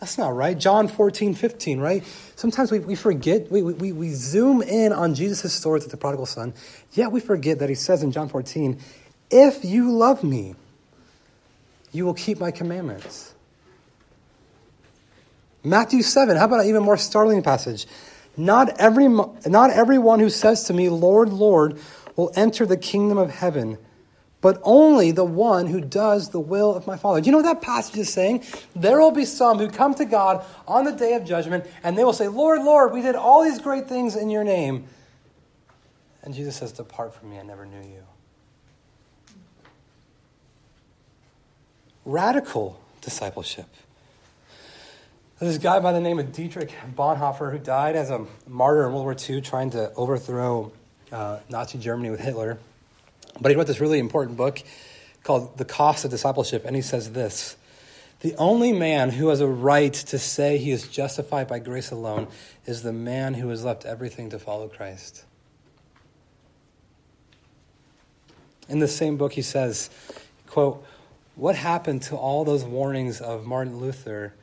That's 0.00 0.16
not 0.16 0.34
right. 0.34 0.58
John 0.58 0.88
14, 0.88 1.34
15, 1.34 1.80
right? 1.80 2.02
Sometimes 2.34 2.72
we, 2.72 2.78
we 2.78 2.94
forget, 2.94 3.52
we, 3.52 3.60
we, 3.60 3.92
we 3.92 4.08
zoom 4.08 4.62
in 4.62 4.90
on 4.94 5.14
Jesus' 5.14 5.52
story 5.52 5.80
with 5.80 5.90
the 5.90 5.98
prodigal 5.98 6.24
son, 6.24 6.54
yet 6.92 7.12
we 7.12 7.20
forget 7.20 7.58
that 7.58 7.68
he 7.68 7.74
says 7.74 8.02
in 8.02 8.10
John 8.10 8.30
14, 8.30 8.80
If 9.30 9.66
you 9.66 9.92
love 9.92 10.24
me, 10.24 10.54
you 11.92 12.06
will 12.06 12.14
keep 12.14 12.40
my 12.40 12.50
commandments. 12.50 13.34
Matthew 15.62 16.00
7, 16.00 16.38
how 16.38 16.46
about 16.46 16.60
an 16.60 16.68
even 16.68 16.82
more 16.82 16.96
startling 16.96 17.42
passage? 17.42 17.86
Not, 18.34 18.80
every, 18.80 19.08
not 19.08 19.70
everyone 19.70 20.20
who 20.20 20.30
says 20.30 20.64
to 20.64 20.72
me, 20.72 20.88
Lord, 20.88 21.28
Lord, 21.28 21.78
will 22.16 22.32
enter 22.34 22.64
the 22.64 22.78
kingdom 22.78 23.18
of 23.18 23.30
heaven 23.30 23.76
but 24.44 24.60
only 24.62 25.10
the 25.10 25.24
one 25.24 25.66
who 25.66 25.80
does 25.80 26.28
the 26.28 26.38
will 26.38 26.74
of 26.74 26.86
my 26.86 26.98
Father. 26.98 27.18
Do 27.18 27.24
you 27.24 27.32
know 27.32 27.38
what 27.38 27.44
that 27.44 27.62
passage 27.62 27.96
is 27.96 28.12
saying? 28.12 28.44
There 28.76 29.00
will 29.00 29.10
be 29.10 29.24
some 29.24 29.56
who 29.58 29.70
come 29.70 29.94
to 29.94 30.04
God 30.04 30.44
on 30.68 30.84
the 30.84 30.92
day 30.92 31.14
of 31.14 31.24
judgment, 31.24 31.64
and 31.82 31.96
they 31.96 32.04
will 32.04 32.12
say, 32.12 32.28
Lord, 32.28 32.62
Lord, 32.62 32.92
we 32.92 33.00
did 33.00 33.14
all 33.14 33.42
these 33.42 33.58
great 33.58 33.88
things 33.88 34.16
in 34.16 34.28
your 34.28 34.44
name. 34.44 34.84
And 36.22 36.34
Jesus 36.34 36.56
says, 36.56 36.72
Depart 36.72 37.14
from 37.14 37.30
me, 37.30 37.38
I 37.38 37.42
never 37.42 37.64
knew 37.64 37.88
you. 37.88 38.02
Radical 42.04 42.78
discipleship. 43.00 43.74
There's 45.38 45.54
this 45.54 45.62
guy 45.62 45.80
by 45.80 45.92
the 45.92 46.02
name 46.02 46.18
of 46.18 46.32
Dietrich 46.32 46.74
Bonhoeffer 46.94 47.50
who 47.50 47.58
died 47.58 47.96
as 47.96 48.10
a 48.10 48.26
martyr 48.46 48.84
in 48.84 48.92
World 48.92 49.04
War 49.04 49.16
II 49.18 49.40
trying 49.40 49.70
to 49.70 49.90
overthrow 49.94 50.70
uh, 51.10 51.38
Nazi 51.48 51.78
Germany 51.78 52.10
with 52.10 52.20
Hitler. 52.20 52.58
But 53.40 53.50
he 53.50 53.56
wrote 53.56 53.66
this 53.66 53.80
really 53.80 53.98
important 53.98 54.36
book 54.36 54.62
called 55.22 55.58
The 55.58 55.64
Cost 55.64 56.04
of 56.04 56.10
Discipleship, 56.10 56.64
and 56.64 56.76
he 56.76 56.82
says 56.82 57.12
this 57.12 57.56
The 58.20 58.34
only 58.36 58.72
man 58.72 59.10
who 59.10 59.28
has 59.28 59.40
a 59.40 59.48
right 59.48 59.92
to 59.92 60.18
say 60.18 60.58
he 60.58 60.70
is 60.70 60.88
justified 60.88 61.48
by 61.48 61.58
grace 61.58 61.90
alone 61.90 62.28
is 62.66 62.82
the 62.82 62.92
man 62.92 63.34
who 63.34 63.48
has 63.48 63.64
left 63.64 63.84
everything 63.84 64.30
to 64.30 64.38
follow 64.38 64.68
Christ. 64.68 65.24
In 68.68 68.78
the 68.78 68.88
same 68.88 69.16
book, 69.16 69.32
he 69.34 69.42
says, 69.42 69.90
quote, 70.46 70.84
What 71.34 71.54
happened 71.54 72.02
to 72.02 72.16
all 72.16 72.44
those 72.44 72.64
warnings 72.64 73.20
of 73.20 73.44
Martin 73.44 73.78
Luther 73.78 74.34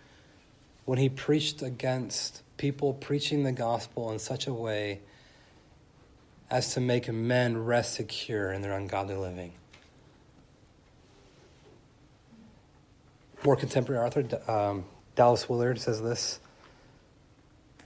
when 0.86 1.00
he 1.00 1.10
preached 1.10 1.62
against 1.62 2.42
people 2.58 2.94
preaching 2.94 3.44
the 3.44 3.52
gospel 3.52 4.12
in 4.12 4.20
such 4.20 4.46
a 4.46 4.54
way 4.54 5.00
as 6.52 6.74
to 6.74 6.82
make 6.82 7.12
men 7.12 7.58
rest 7.58 7.94
secure 7.94 8.52
in 8.52 8.62
their 8.62 8.74
ungodly 8.74 9.16
living. 9.16 9.54
More 13.46 13.56
contemporary 13.56 14.06
author, 14.06 14.52
um, 14.52 14.84
Dallas 15.16 15.48
Willard, 15.48 15.80
says 15.80 16.02
this. 16.02 16.40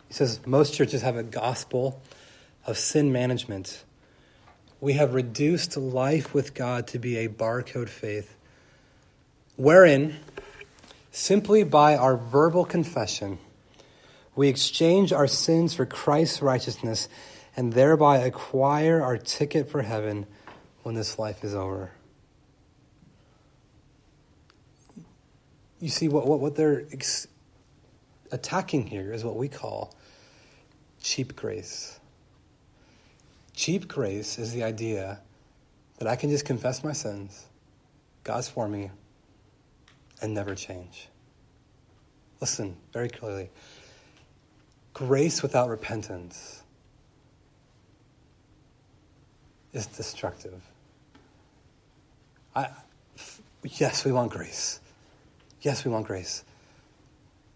He 0.07 0.15
says, 0.15 0.39
Most 0.47 0.73
churches 0.73 1.03
have 1.03 1.15
a 1.15 1.23
gospel 1.23 2.01
of 2.65 2.77
sin 2.77 3.11
management. 3.11 3.83
We 4.81 4.93
have 4.93 5.13
reduced 5.13 5.77
life 5.77 6.33
with 6.33 6.55
God 6.55 6.87
to 6.87 6.99
be 6.99 7.17
a 7.17 7.29
barcode 7.29 7.87
faith, 7.87 8.35
wherein, 9.55 10.17
simply 11.11 11.63
by 11.63 11.95
our 11.95 12.17
verbal 12.17 12.65
confession, 12.65 13.37
we 14.35 14.49
exchange 14.49 15.13
our 15.13 15.27
sins 15.27 15.75
for 15.75 15.85
Christ's 15.85 16.41
righteousness 16.41 17.07
and 17.55 17.73
thereby 17.73 18.17
acquire 18.17 19.01
our 19.01 19.17
ticket 19.17 19.69
for 19.69 19.81
heaven 19.81 20.25
when 20.83 20.95
this 20.95 21.17
life 21.17 21.43
is 21.43 21.55
over. 21.55 21.91
You 25.79 25.89
see, 25.89 26.07
what, 26.07 26.27
what, 26.27 26.39
what 26.39 26.55
they're 26.55 26.85
ex- 26.91 27.27
attacking 28.31 28.87
here 28.87 29.13
is 29.13 29.23
what 29.23 29.35
we 29.35 29.47
call 29.47 29.95
cheap 31.01 31.35
grace. 31.35 31.99
Cheap 33.53 33.87
grace 33.87 34.37
is 34.37 34.51
the 34.51 34.63
idea 34.63 35.19
that 35.97 36.07
I 36.07 36.15
can 36.15 36.29
just 36.29 36.45
confess 36.45 36.83
my 36.83 36.91
sins, 36.91 37.45
God's 38.23 38.49
for 38.49 38.67
me, 38.67 38.91
and 40.21 40.33
never 40.33 40.55
change. 40.55 41.07
Listen 42.41 42.75
very 42.91 43.09
clearly. 43.09 43.49
Grace 44.93 45.41
without 45.41 45.69
repentance 45.69 46.63
is 49.75 49.85
destructive. 49.87 50.61
I, 52.55 52.69
yes, 53.63 54.05
we 54.05 54.11
want 54.11 54.31
grace. 54.31 54.79
Yes, 55.61 55.83
we 55.83 55.91
want 55.91 56.07
grace. 56.07 56.43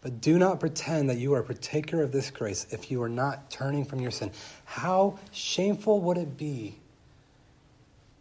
But 0.02 0.22
do 0.22 0.38
not 0.38 0.60
pretend 0.60 1.10
that 1.10 1.18
you 1.18 1.34
are 1.34 1.40
a 1.40 1.44
partaker 1.44 2.02
of 2.02 2.12
this 2.12 2.32
grace 2.32 2.68
if 2.72 2.90
you 2.90 3.02
are 3.04 3.10
not 3.10 3.52
turning 3.52 3.86
from 3.86 4.00
your 4.00 4.12
sin. 4.12 4.32
How 4.66 5.20
shameful 5.32 6.02
would 6.02 6.18
it 6.18 6.38
be 6.38 6.76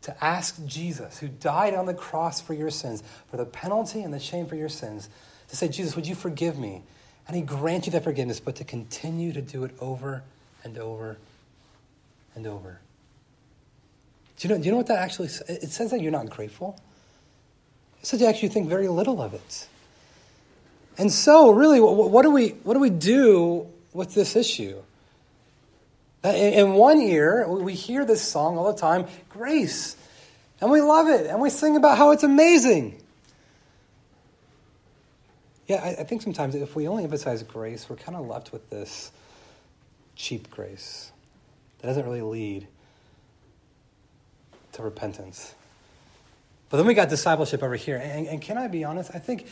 to 0.02 0.24
ask 0.24 0.64
Jesus, 0.66 1.18
who 1.18 1.28
died 1.28 1.74
on 1.74 1.86
the 1.86 1.94
cross 1.94 2.40
for 2.40 2.54
your 2.54 2.70
sins, 2.70 3.02
for 3.30 3.36
the 3.36 3.44
penalty 3.44 4.02
and 4.02 4.12
the 4.12 4.18
shame 4.18 4.46
for 4.46 4.56
your 4.56 4.68
sins, 4.68 5.08
to 5.48 5.56
say, 5.56 5.68
Jesus, 5.68 5.96
would 5.96 6.06
you 6.06 6.14
forgive 6.14 6.58
me? 6.58 6.82
And 7.26 7.36
he 7.36 7.42
grant 7.42 7.86
you 7.86 7.92
that 7.92 8.04
forgiveness, 8.04 8.40
but 8.40 8.56
to 8.56 8.64
continue 8.64 9.32
to 9.32 9.42
do 9.42 9.64
it 9.64 9.72
over 9.80 10.22
and 10.64 10.78
over 10.78 11.18
and 12.34 12.46
over. 12.46 12.80
Do 14.38 14.46
you 14.46 14.54
know, 14.54 14.60
do 14.60 14.66
you 14.66 14.70
know 14.70 14.76
what 14.76 14.86
that 14.86 14.98
actually 14.98 15.28
says? 15.28 15.48
It 15.48 15.70
says 15.70 15.90
that 15.90 16.00
you're 16.00 16.12
not 16.12 16.30
grateful. 16.30 16.80
It 18.00 18.06
says 18.06 18.20
you 18.20 18.26
actually 18.26 18.50
think 18.50 18.68
very 18.68 18.88
little 18.88 19.20
of 19.20 19.34
it. 19.34 19.68
And 20.96 21.12
so, 21.12 21.50
really, 21.50 21.80
what, 21.80 22.10
what 22.10 22.22
do, 22.22 22.30
we, 22.30 22.50
what 22.62 22.74
do 22.74 22.80
we 22.80 22.90
do 22.90 23.66
with 23.92 24.14
this 24.14 24.36
issue? 24.36 24.80
In 26.24 26.74
one 26.74 27.00
ear, 27.00 27.48
we 27.48 27.74
hear 27.74 28.04
this 28.04 28.22
song 28.22 28.58
all 28.58 28.72
the 28.72 28.78
time, 28.78 29.06
Grace, 29.28 29.96
and 30.60 30.70
we 30.70 30.80
love 30.80 31.08
it, 31.08 31.26
and 31.26 31.40
we 31.40 31.50
sing 31.50 31.76
about 31.76 31.96
how 31.96 32.10
it's 32.10 32.24
amazing. 32.24 33.00
Yeah, 35.68 35.76
I, 35.82 36.00
I 36.00 36.04
think 36.04 36.22
sometimes 36.22 36.54
if 36.54 36.74
we 36.74 36.88
only 36.88 37.04
emphasize 37.04 37.42
grace, 37.42 37.88
we're 37.88 37.96
kind 37.96 38.16
of 38.16 38.26
left 38.26 38.52
with 38.52 38.68
this 38.70 39.12
cheap 40.16 40.50
grace 40.50 41.12
that 41.78 41.88
doesn't 41.88 42.04
really 42.04 42.22
lead 42.22 42.66
to 44.78 44.82
repentance. 44.82 45.54
But 46.70 46.78
then 46.78 46.86
we 46.86 46.94
got 46.94 47.08
discipleship 47.08 47.62
over 47.62 47.76
here. 47.76 47.96
And, 47.96 48.26
and 48.26 48.40
can 48.40 48.56
I 48.56 48.68
be 48.68 48.84
honest? 48.84 49.10
I 49.14 49.18
think 49.18 49.46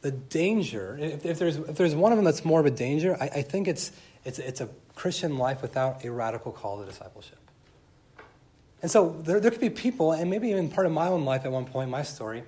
the 0.00 0.10
danger, 0.10 0.98
if, 1.00 1.24
if, 1.24 1.38
there's, 1.38 1.56
if 1.56 1.76
there's 1.76 1.94
one 1.94 2.12
of 2.12 2.18
them 2.18 2.24
that's 2.24 2.44
more 2.44 2.60
of 2.60 2.66
a 2.66 2.70
danger, 2.70 3.16
I, 3.20 3.26
I 3.26 3.42
think 3.42 3.68
it's, 3.68 3.92
it's, 4.24 4.38
it's 4.38 4.60
a 4.60 4.68
Christian 4.94 5.38
life 5.38 5.62
without 5.62 6.04
a 6.04 6.10
radical 6.10 6.52
call 6.52 6.80
to 6.80 6.86
discipleship. 6.86 7.38
And 8.82 8.90
so 8.90 9.16
there, 9.24 9.38
there 9.38 9.50
could 9.50 9.60
be 9.60 9.70
people, 9.70 10.12
and 10.12 10.28
maybe 10.28 10.48
even 10.50 10.68
part 10.68 10.86
of 10.86 10.92
my 10.92 11.06
own 11.06 11.24
life 11.24 11.44
at 11.44 11.52
one 11.52 11.66
point, 11.66 11.88
my 11.88 12.02
story, 12.02 12.42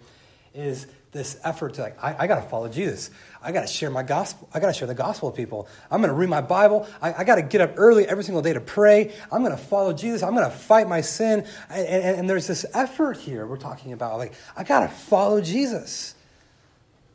is 0.55 0.87
this 1.13 1.39
effort 1.45 1.75
to 1.75 1.83
like, 1.83 2.03
I, 2.03 2.25
I 2.25 2.27
got 2.27 2.43
to 2.43 2.49
follow 2.49 2.69
Jesus. 2.69 3.11
I 3.43 3.53
got 3.53 3.61
to 3.61 3.67
share 3.67 3.91
my 3.91 4.03
gospel. 4.03 4.49
I 4.53 4.61
got 4.61 4.67
to 4.67 4.73
share 4.73 4.89
the 4.89 4.95
gospel 4.95 5.29
with 5.29 5.37
people. 5.37 5.69
I'm 5.91 6.01
going 6.01 6.09
to 6.09 6.15
read 6.15 6.29
my 6.29 6.41
Bible. 6.41 6.89
I, 7.01 7.13
I 7.15 7.25
got 7.25 7.37
to 7.37 7.43
get 7.43 7.61
up 7.61 7.75
early 7.77 8.07
every 8.07 8.25
single 8.25 8.43
day 8.43 8.53
to 8.53 8.61
pray. 8.61 9.15
I'm 9.31 9.43
going 9.45 9.57
to 9.57 9.63
follow 9.63 9.93
Jesus. 9.93 10.23
I'm 10.23 10.35
going 10.35 10.51
to 10.51 10.57
fight 10.57 10.89
my 10.89 11.03
sin. 11.03 11.47
And, 11.71 11.87
and, 11.87 12.19
and 12.21 12.31
there's 12.31 12.47
this 12.47 12.67
effort 12.75 13.17
here 13.17 13.47
we're 13.47 13.59
talking 13.59 13.93
about. 13.93 14.19
Like, 14.19 14.35
I 14.57 14.65
got 14.65 14.81
to 14.81 14.89
follow 14.89 15.41
Jesus. 15.41 16.15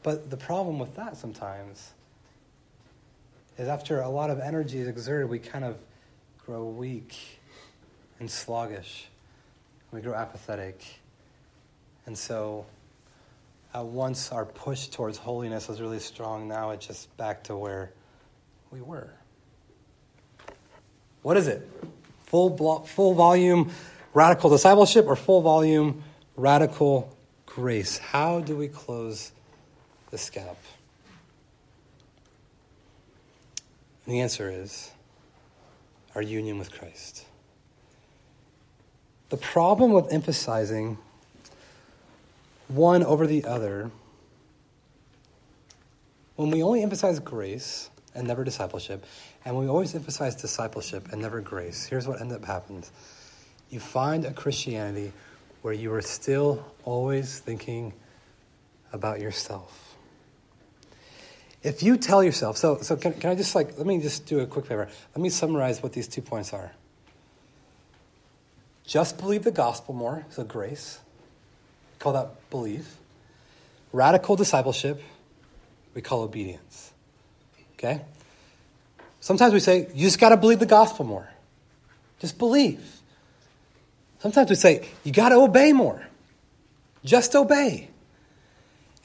But 0.02 0.30
the 0.30 0.38
problem 0.38 0.80
with 0.80 0.96
that 0.96 1.18
sometimes 1.18 1.92
is 3.58 3.68
after 3.68 4.00
a 4.00 4.10
lot 4.10 4.30
of 4.30 4.40
energy 4.40 4.80
is 4.80 4.88
exerted, 4.88 5.30
we 5.30 5.40
kind 5.40 5.66
of 5.66 5.78
grow 6.46 6.64
weak 6.64 7.18
and 8.20 8.32
sluggish. 8.32 9.08
We 9.92 10.00
grow 10.00 10.14
apathetic. 10.14 10.82
And 12.06 12.18
so 12.18 12.66
uh, 13.76 13.84
once 13.84 14.32
our 14.32 14.46
push 14.46 14.88
towards 14.88 15.18
holiness 15.18 15.68
was 15.68 15.80
really 15.80 16.00
strong, 16.00 16.48
now 16.48 16.72
it's 16.72 16.88
just 16.88 17.16
back 17.18 17.44
to 17.46 17.56
where 17.56 17.92
we 18.72 18.82
were. 18.82 19.12
What 21.22 21.38
is 21.38 21.48
it? 21.48 21.70
Full, 22.26 22.50
blo- 22.50 22.80
full 22.80 23.14
volume 23.14 23.72
radical 24.14 24.50
discipleship 24.50 25.06
or 25.08 25.16
full 25.16 25.42
volume 25.42 26.04
radical 26.36 27.16
grace? 27.46 27.98
How 27.98 28.40
do 28.40 28.56
we 28.56 28.68
close 28.68 29.32
this 30.12 30.30
gap? 30.30 30.58
And 34.06 34.16
the 34.16 34.22
answer 34.22 34.50
is 34.50 34.92
our 36.16 36.22
union 36.22 36.58
with 36.58 36.72
Christ. 36.72 37.26
The 39.30 39.38
problem 39.38 39.92
with 39.92 40.12
emphasizing 40.12 40.98
one 42.70 43.04
over 43.04 43.28
the 43.28 43.44
other, 43.46 43.92
when 46.36 46.52
we 46.52 46.64
only 46.64 46.84
emphasize 46.84 47.20
grace 47.20 47.90
and 48.16 48.28
never 48.28 48.44
discipleship, 48.44 49.06
and 49.44 49.58
we 49.58 49.68
always 49.68 49.94
emphasize 49.94 50.36
discipleship 50.36 51.12
and 51.12 51.22
never 51.22 51.42
grace, 51.42 51.86
here's 51.86 52.08
what 52.08 52.22
ends 52.22 52.34
up 52.34 52.46
happening. 52.46 52.84
You 53.70 53.80
find 53.80 54.24
a 54.24 54.32
Christianity 54.32 55.12
where 55.62 55.74
you 55.74 55.94
are 55.94 56.02
still 56.02 56.66
always 56.86 57.40
thinking 57.40 57.94
about 58.94 59.20
yourself. 59.20 59.96
If 61.62 61.84
you 61.84 61.98
tell 61.98 62.24
yourself, 62.24 62.58
so, 62.58 62.78
so 62.82 62.96
can, 62.96 63.14
can 63.14 63.32
I 63.32 63.36
just 63.36 63.54
like, 63.54 63.78
let 63.78 63.86
me 63.86 64.00
just 64.00 64.26
do 64.26 64.40
a 64.40 64.46
quick 64.46 64.66
favor. 64.66 64.88
Let 65.14 65.22
me 65.22 65.30
summarize 65.30 65.84
what 65.84 65.92
these 65.92 66.08
two 66.08 66.22
points 66.22 66.54
are. 66.54 66.72
Just 68.86 69.18
believe 69.18 69.44
the 69.44 69.52
gospel 69.52 69.94
more, 69.94 70.26
so 70.30 70.44
grace. 70.44 71.00
Call 72.00 72.14
that 72.14 72.50
belief. 72.50 72.98
Radical 73.92 74.36
discipleship, 74.36 75.02
we 75.94 76.02
call 76.02 76.22
obedience. 76.22 76.92
Okay? 77.74 78.02
Sometimes 79.20 79.54
we 79.54 79.60
say, 79.60 79.88
you 79.94 80.06
just 80.06 80.20
got 80.20 80.30
to 80.30 80.38
believe 80.38 80.60
the 80.60 80.66
gospel 80.66 81.06
more. 81.06 81.28
Just 82.20 82.38
believe. 82.38 82.82
Sometimes 84.20 84.50
we 84.50 84.56
say, 84.56 84.88
you 85.04 85.12
got 85.12 85.30
to 85.30 85.36
obey 85.36 85.74
more. 85.74 86.06
Just 87.04 87.36
obey. 87.36 87.90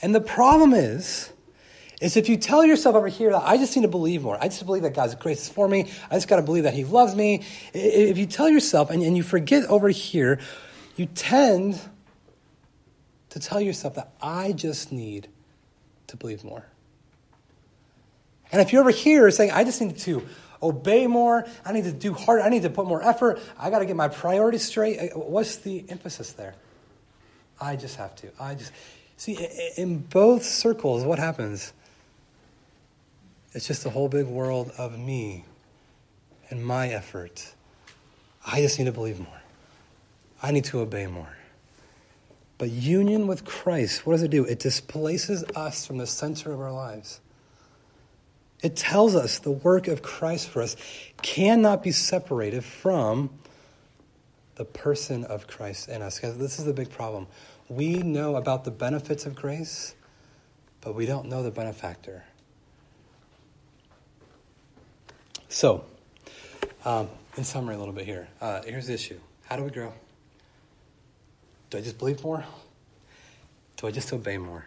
And 0.02 0.14
the 0.14 0.20
problem 0.20 0.74
is, 0.74 1.30
is 2.00 2.16
if 2.16 2.28
you 2.28 2.36
tell 2.36 2.64
yourself 2.64 2.96
over 2.96 3.08
here 3.08 3.30
that 3.30 3.42
I 3.44 3.56
just 3.56 3.74
need 3.76 3.82
to 3.82 3.88
believe 3.88 4.22
more, 4.22 4.36
I 4.40 4.48
just 4.48 4.66
believe 4.66 4.82
that 4.82 4.94
God's 4.94 5.14
grace 5.14 5.42
is 5.42 5.48
for 5.48 5.66
me, 5.66 5.90
I 6.10 6.16
just 6.16 6.28
got 6.28 6.36
to 6.36 6.42
believe 6.42 6.64
that 6.64 6.74
He 6.74 6.84
loves 6.84 7.14
me. 7.14 7.44
If 7.72 8.18
you 8.18 8.26
tell 8.26 8.48
yourself 8.48 8.90
and, 8.90 9.02
and 9.02 9.16
you 9.16 9.22
forget 9.22 9.64
over 9.66 9.88
here, 9.88 10.40
you 10.96 11.06
tend 11.06 11.80
to 13.34 13.40
tell 13.40 13.60
yourself 13.60 13.96
that 13.96 14.12
I 14.22 14.52
just 14.52 14.92
need 14.92 15.26
to 16.06 16.16
believe 16.16 16.44
more. 16.44 16.64
And 18.52 18.62
if 18.62 18.72
you're 18.72 18.80
over 18.80 18.92
here 18.92 19.28
saying, 19.32 19.50
I 19.50 19.64
just 19.64 19.80
need 19.80 19.98
to 19.98 20.24
obey 20.62 21.08
more, 21.08 21.44
I 21.64 21.72
need 21.72 21.82
to 21.82 21.92
do 21.92 22.12
harder, 22.12 22.42
I 22.44 22.48
need 22.48 22.62
to 22.62 22.70
put 22.70 22.86
more 22.86 23.02
effort, 23.02 23.40
I 23.58 23.70
got 23.70 23.80
to 23.80 23.86
get 23.86 23.96
my 23.96 24.06
priorities 24.06 24.62
straight, 24.64 25.00
uh, 25.00 25.18
what's 25.18 25.56
the 25.56 25.84
emphasis 25.88 26.30
there? 26.30 26.54
I 27.60 27.74
just 27.74 27.96
have 27.96 28.14
to. 28.16 28.30
I 28.38 28.54
just. 28.54 28.70
See, 29.16 29.36
in 29.76 29.98
both 29.98 30.44
circles, 30.44 31.02
what 31.02 31.18
happens? 31.18 31.72
It's 33.52 33.66
just 33.66 33.84
a 33.84 33.90
whole 33.90 34.08
big 34.08 34.26
world 34.26 34.70
of 34.78 34.96
me 34.96 35.44
and 36.50 36.64
my 36.64 36.88
effort. 36.88 37.52
I 38.46 38.60
just 38.60 38.78
need 38.78 38.84
to 38.84 38.92
believe 38.92 39.18
more. 39.18 39.42
I 40.40 40.52
need 40.52 40.64
to 40.66 40.80
obey 40.80 41.08
more. 41.08 41.36
But 42.58 42.70
union 42.70 43.26
with 43.26 43.44
Christ, 43.44 44.06
what 44.06 44.12
does 44.12 44.22
it 44.22 44.30
do? 44.30 44.44
It 44.44 44.58
displaces 44.58 45.44
us 45.56 45.86
from 45.86 45.98
the 45.98 46.06
center 46.06 46.52
of 46.52 46.60
our 46.60 46.72
lives. 46.72 47.20
It 48.62 48.76
tells 48.76 49.14
us 49.14 49.40
the 49.40 49.50
work 49.50 49.88
of 49.88 50.02
Christ 50.02 50.48
for 50.48 50.62
us 50.62 50.76
cannot 51.20 51.82
be 51.82 51.90
separated 51.90 52.64
from 52.64 53.30
the 54.54 54.64
person 54.64 55.24
of 55.24 55.46
Christ 55.46 55.88
in 55.88 56.00
us. 56.00 56.18
Because 56.18 56.38
this 56.38 56.58
is 56.58 56.64
the 56.64 56.72
big 56.72 56.90
problem. 56.90 57.26
We 57.68 57.96
know 57.96 58.36
about 58.36 58.64
the 58.64 58.70
benefits 58.70 59.26
of 59.26 59.34
grace, 59.34 59.94
but 60.80 60.94
we 60.94 61.06
don't 61.06 61.28
know 61.28 61.42
the 61.42 61.50
benefactor. 61.50 62.24
So, 65.48 65.84
um, 66.84 67.08
in 67.36 67.44
summary, 67.44 67.74
a 67.74 67.78
little 67.78 67.94
bit 67.94 68.06
here. 68.06 68.28
Uh, 68.40 68.62
here's 68.62 68.86
the 68.86 68.94
issue 68.94 69.18
How 69.44 69.56
do 69.56 69.64
we 69.64 69.70
grow? 69.70 69.92
Do 71.74 71.78
I 71.78 71.82
just 71.82 71.98
believe 71.98 72.22
more? 72.22 72.44
Do 73.78 73.88
I 73.88 73.90
just 73.90 74.12
obey 74.12 74.38
more? 74.38 74.64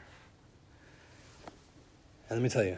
And 2.28 2.38
let 2.38 2.43
me 2.43 2.50
tell 2.50 2.65
you, 2.65 2.78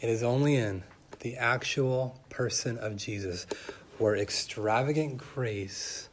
it 0.00 0.08
is 0.08 0.24
only 0.24 0.56
in 0.56 0.82
the 1.20 1.36
actual 1.36 2.18
person 2.28 2.76
of 2.76 2.96
Jesus 2.96 3.46
where 3.98 4.16
extravagant 4.16 5.18
grace 5.18 6.08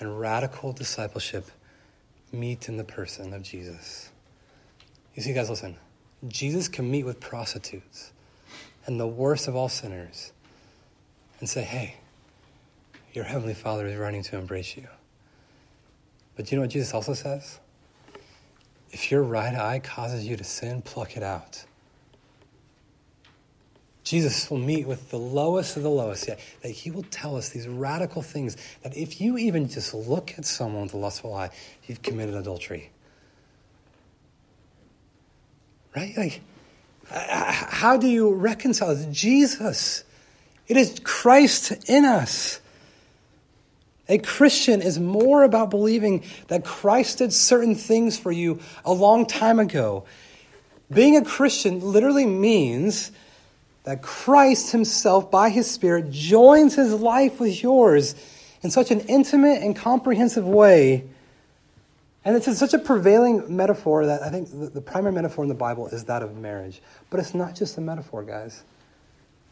and 0.00 0.18
radical 0.18 0.72
discipleship 0.72 1.50
meet 2.32 2.70
in 2.70 2.78
the 2.78 2.84
person 2.84 3.34
of 3.34 3.42
Jesus. 3.42 4.10
You 5.14 5.22
see, 5.22 5.34
guys, 5.34 5.50
listen. 5.50 5.76
Jesus 6.26 6.68
can 6.68 6.90
meet 6.90 7.04
with 7.04 7.20
prostitutes 7.20 8.12
and 8.86 8.98
the 8.98 9.06
worst 9.06 9.46
of 9.46 9.54
all 9.54 9.68
sinners 9.68 10.32
and 11.40 11.50
say, 11.50 11.64
hey, 11.64 11.96
your 13.12 13.24
heavenly 13.24 13.52
Father 13.52 13.86
is 13.86 13.96
running 13.96 14.22
to 14.22 14.38
embrace 14.38 14.74
you. 14.74 14.88
But 16.38 16.52
you 16.52 16.56
know 16.56 16.62
what 16.62 16.70
Jesus 16.70 16.94
also 16.94 17.14
says? 17.14 17.58
If 18.92 19.10
your 19.10 19.24
right 19.24 19.54
eye 19.54 19.80
causes 19.80 20.24
you 20.24 20.36
to 20.36 20.44
sin, 20.44 20.82
pluck 20.82 21.16
it 21.16 21.22
out. 21.24 21.64
Jesus 24.04 24.48
will 24.48 24.58
meet 24.58 24.86
with 24.86 25.10
the 25.10 25.18
lowest 25.18 25.76
of 25.76 25.82
the 25.82 25.90
lowest, 25.90 26.28
yet 26.28 26.38
that 26.62 26.68
he 26.68 26.92
will 26.92 27.02
tell 27.10 27.36
us 27.36 27.48
these 27.48 27.66
radical 27.66 28.22
things 28.22 28.56
that 28.84 28.96
if 28.96 29.20
you 29.20 29.36
even 29.36 29.68
just 29.68 29.92
look 29.92 30.32
at 30.38 30.44
someone 30.44 30.84
with 30.84 30.94
a 30.94 30.96
lustful 30.96 31.34
eye, 31.34 31.50
you've 31.88 32.02
committed 32.02 32.36
adultery. 32.36 32.90
Right? 35.96 36.16
Like, 36.16 36.40
how 37.10 37.96
do 37.96 38.06
you 38.06 38.32
reconcile 38.32 38.94
this? 38.94 39.06
Jesus. 39.06 40.04
It 40.68 40.76
is 40.76 41.00
Christ 41.02 41.90
in 41.90 42.04
us. 42.04 42.60
A 44.08 44.18
Christian 44.18 44.80
is 44.80 44.98
more 44.98 45.42
about 45.42 45.70
believing 45.70 46.24
that 46.48 46.64
Christ 46.64 47.18
did 47.18 47.32
certain 47.32 47.74
things 47.74 48.18
for 48.18 48.32
you 48.32 48.60
a 48.84 48.92
long 48.92 49.26
time 49.26 49.58
ago. 49.58 50.04
Being 50.90 51.16
a 51.16 51.24
Christian 51.24 51.80
literally 51.80 52.24
means 52.24 53.12
that 53.84 54.00
Christ 54.00 54.72
Himself, 54.72 55.30
by 55.30 55.50
His 55.50 55.70
Spirit, 55.70 56.10
joins 56.10 56.74
His 56.74 56.94
life 56.94 57.38
with 57.38 57.62
yours 57.62 58.14
in 58.62 58.70
such 58.70 58.90
an 58.90 59.00
intimate 59.00 59.62
and 59.62 59.76
comprehensive 59.76 60.46
way. 60.46 61.04
And 62.24 62.36
it's 62.36 62.58
such 62.58 62.74
a 62.74 62.78
prevailing 62.78 63.56
metaphor 63.56 64.06
that 64.06 64.22
I 64.22 64.30
think 64.30 64.48
the 64.74 64.80
primary 64.80 65.14
metaphor 65.14 65.44
in 65.44 65.48
the 65.48 65.54
Bible 65.54 65.86
is 65.88 66.04
that 66.04 66.22
of 66.22 66.36
marriage. 66.36 66.80
But 67.10 67.20
it's 67.20 67.34
not 67.34 67.54
just 67.54 67.78
a 67.78 67.80
metaphor, 67.80 68.22
guys. 68.22 68.62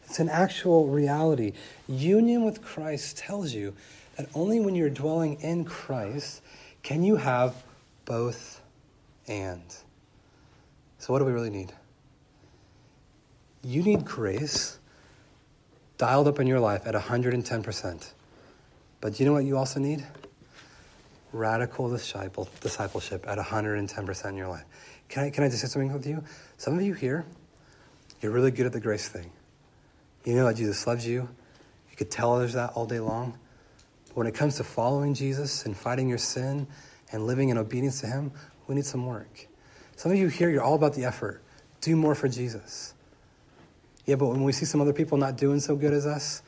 It's 0.05 0.19
an 0.19 0.29
actual 0.29 0.87
reality. 0.87 1.53
Union 1.87 2.43
with 2.43 2.61
Christ 2.61 3.17
tells 3.17 3.53
you 3.53 3.73
that 4.17 4.27
only 4.33 4.59
when 4.59 4.75
you're 4.75 4.89
dwelling 4.89 5.39
in 5.41 5.63
Christ 5.63 6.41
can 6.83 7.03
you 7.03 7.15
have 7.15 7.55
both 8.05 8.61
and. 9.27 9.63
So, 10.97 11.13
what 11.13 11.19
do 11.19 11.25
we 11.25 11.31
really 11.31 11.49
need? 11.49 11.71
You 13.63 13.83
need 13.83 14.05
grace 14.05 14.79
dialed 15.97 16.27
up 16.27 16.39
in 16.39 16.47
your 16.47 16.59
life 16.59 16.85
at 16.85 16.95
110%. 16.95 18.11
But 19.01 19.13
do 19.13 19.23
you 19.23 19.29
know 19.29 19.33
what 19.33 19.45
you 19.45 19.57
also 19.57 19.79
need? 19.79 20.05
Radical 21.33 21.89
disciple, 21.89 22.47
discipleship 22.61 23.25
at 23.27 23.37
110% 23.37 24.29
in 24.29 24.35
your 24.35 24.47
life. 24.47 24.63
Can 25.09 25.25
I, 25.25 25.29
can 25.29 25.43
I 25.43 25.49
just 25.49 25.61
say 25.61 25.67
something 25.67 25.91
with 25.91 26.07
you? 26.07 26.23
Some 26.57 26.75
of 26.75 26.81
you 26.81 26.93
here, 26.93 27.25
you're 28.21 28.31
really 28.31 28.51
good 28.51 28.65
at 28.65 28.73
the 28.73 28.79
grace 28.79 29.07
thing. 29.07 29.31
You 30.23 30.35
know 30.35 30.45
that 30.45 30.55
Jesus 30.55 30.85
loves 30.87 31.05
you. 31.07 31.29
You 31.89 31.97
could 31.97 32.11
tell 32.11 32.33
others 32.33 32.53
that 32.53 32.71
all 32.73 32.85
day 32.85 32.99
long. 32.99 33.37
When 34.17 34.25
it 34.25 34.33
comes 34.33 34.55
to 34.55 34.63
following 34.63 35.13
Jesus 35.13 35.67
and 35.67 35.77
fighting 35.77 36.09
your 36.09 36.17
sin 36.17 36.65
and 37.11 37.27
living 37.27 37.49
in 37.49 37.57
obedience 37.59 38.01
to 38.01 38.07
Him, 38.07 38.31
we 38.65 38.73
need 38.73 38.87
some 38.87 39.05
work. 39.05 39.45
Some 39.95 40.11
of 40.11 40.17
you 40.17 40.27
here, 40.27 40.49
you're 40.49 40.63
all 40.63 40.73
about 40.73 40.95
the 40.95 41.05
effort. 41.05 41.43
Do 41.81 41.95
more 41.95 42.15
for 42.15 42.27
Jesus. 42.27 42.95
Yeah, 44.07 44.15
but 44.15 44.29
when 44.29 44.41
we 44.41 44.53
see 44.53 44.65
some 44.65 44.81
other 44.81 44.91
people 44.91 45.19
not 45.19 45.37
doing 45.37 45.59
so 45.59 45.75
good 45.75 45.93
as 45.93 46.07
us, 46.07 46.41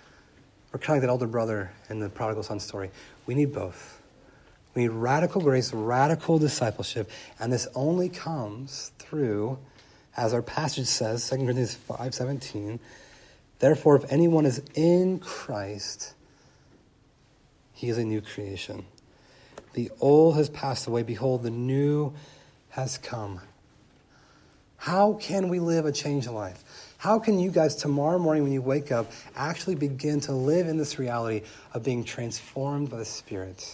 we're 0.73 0.79
kind 0.79 0.97
of 0.97 1.03
like 1.03 1.09
that 1.09 1.11
older 1.11 1.27
brother 1.27 1.71
in 1.91 1.99
the 1.99 2.09
prodigal 2.09 2.41
son 2.41 2.59
story. 2.59 2.89
We 3.27 3.35
need 3.35 3.53
both. 3.53 4.01
We 4.73 4.81
need 4.81 4.89
radical 4.89 5.39
grace, 5.39 5.71
radical 5.71 6.39
discipleship, 6.39 7.07
and 7.39 7.53
this 7.53 7.67
only 7.75 8.09
comes 8.09 8.93
through, 8.97 9.59
as 10.17 10.33
our 10.33 10.41
passage 10.41 10.87
says, 10.87 11.29
2 11.29 11.35
Corinthians 11.35 11.77
5.17, 11.87 12.79
Therefore, 13.59 13.95
if 13.95 14.11
anyone 14.11 14.47
is 14.47 14.63
in 14.73 15.19
Christ, 15.19 16.15
he 17.79 17.87
is 17.87 17.97
a 17.97 18.03
new 18.03 18.19
creation. 18.19 18.83
The 19.71 19.89
old 20.01 20.35
has 20.35 20.49
passed 20.49 20.85
away. 20.85 21.01
Behold, 21.03 21.43
the 21.43 21.49
new 21.49 22.13
has 22.71 22.97
come. 22.97 23.39
How 24.75 25.13
can 25.13 25.47
we 25.47 25.61
live 25.61 25.85
a 25.85 25.93
changed 25.93 26.27
life? 26.27 26.93
How 26.97 27.19
can 27.19 27.39
you 27.39 27.51
guys, 27.51 27.77
tomorrow 27.77 28.19
morning 28.19 28.43
when 28.43 28.51
you 28.51 28.61
wake 28.61 28.91
up, 28.91 29.09
actually 29.33 29.75
begin 29.75 30.19
to 30.21 30.33
live 30.33 30.67
in 30.67 30.75
this 30.75 30.99
reality 30.99 31.45
of 31.73 31.81
being 31.81 32.03
transformed 32.03 32.89
by 32.89 32.97
the 32.97 33.05
Spirit? 33.05 33.73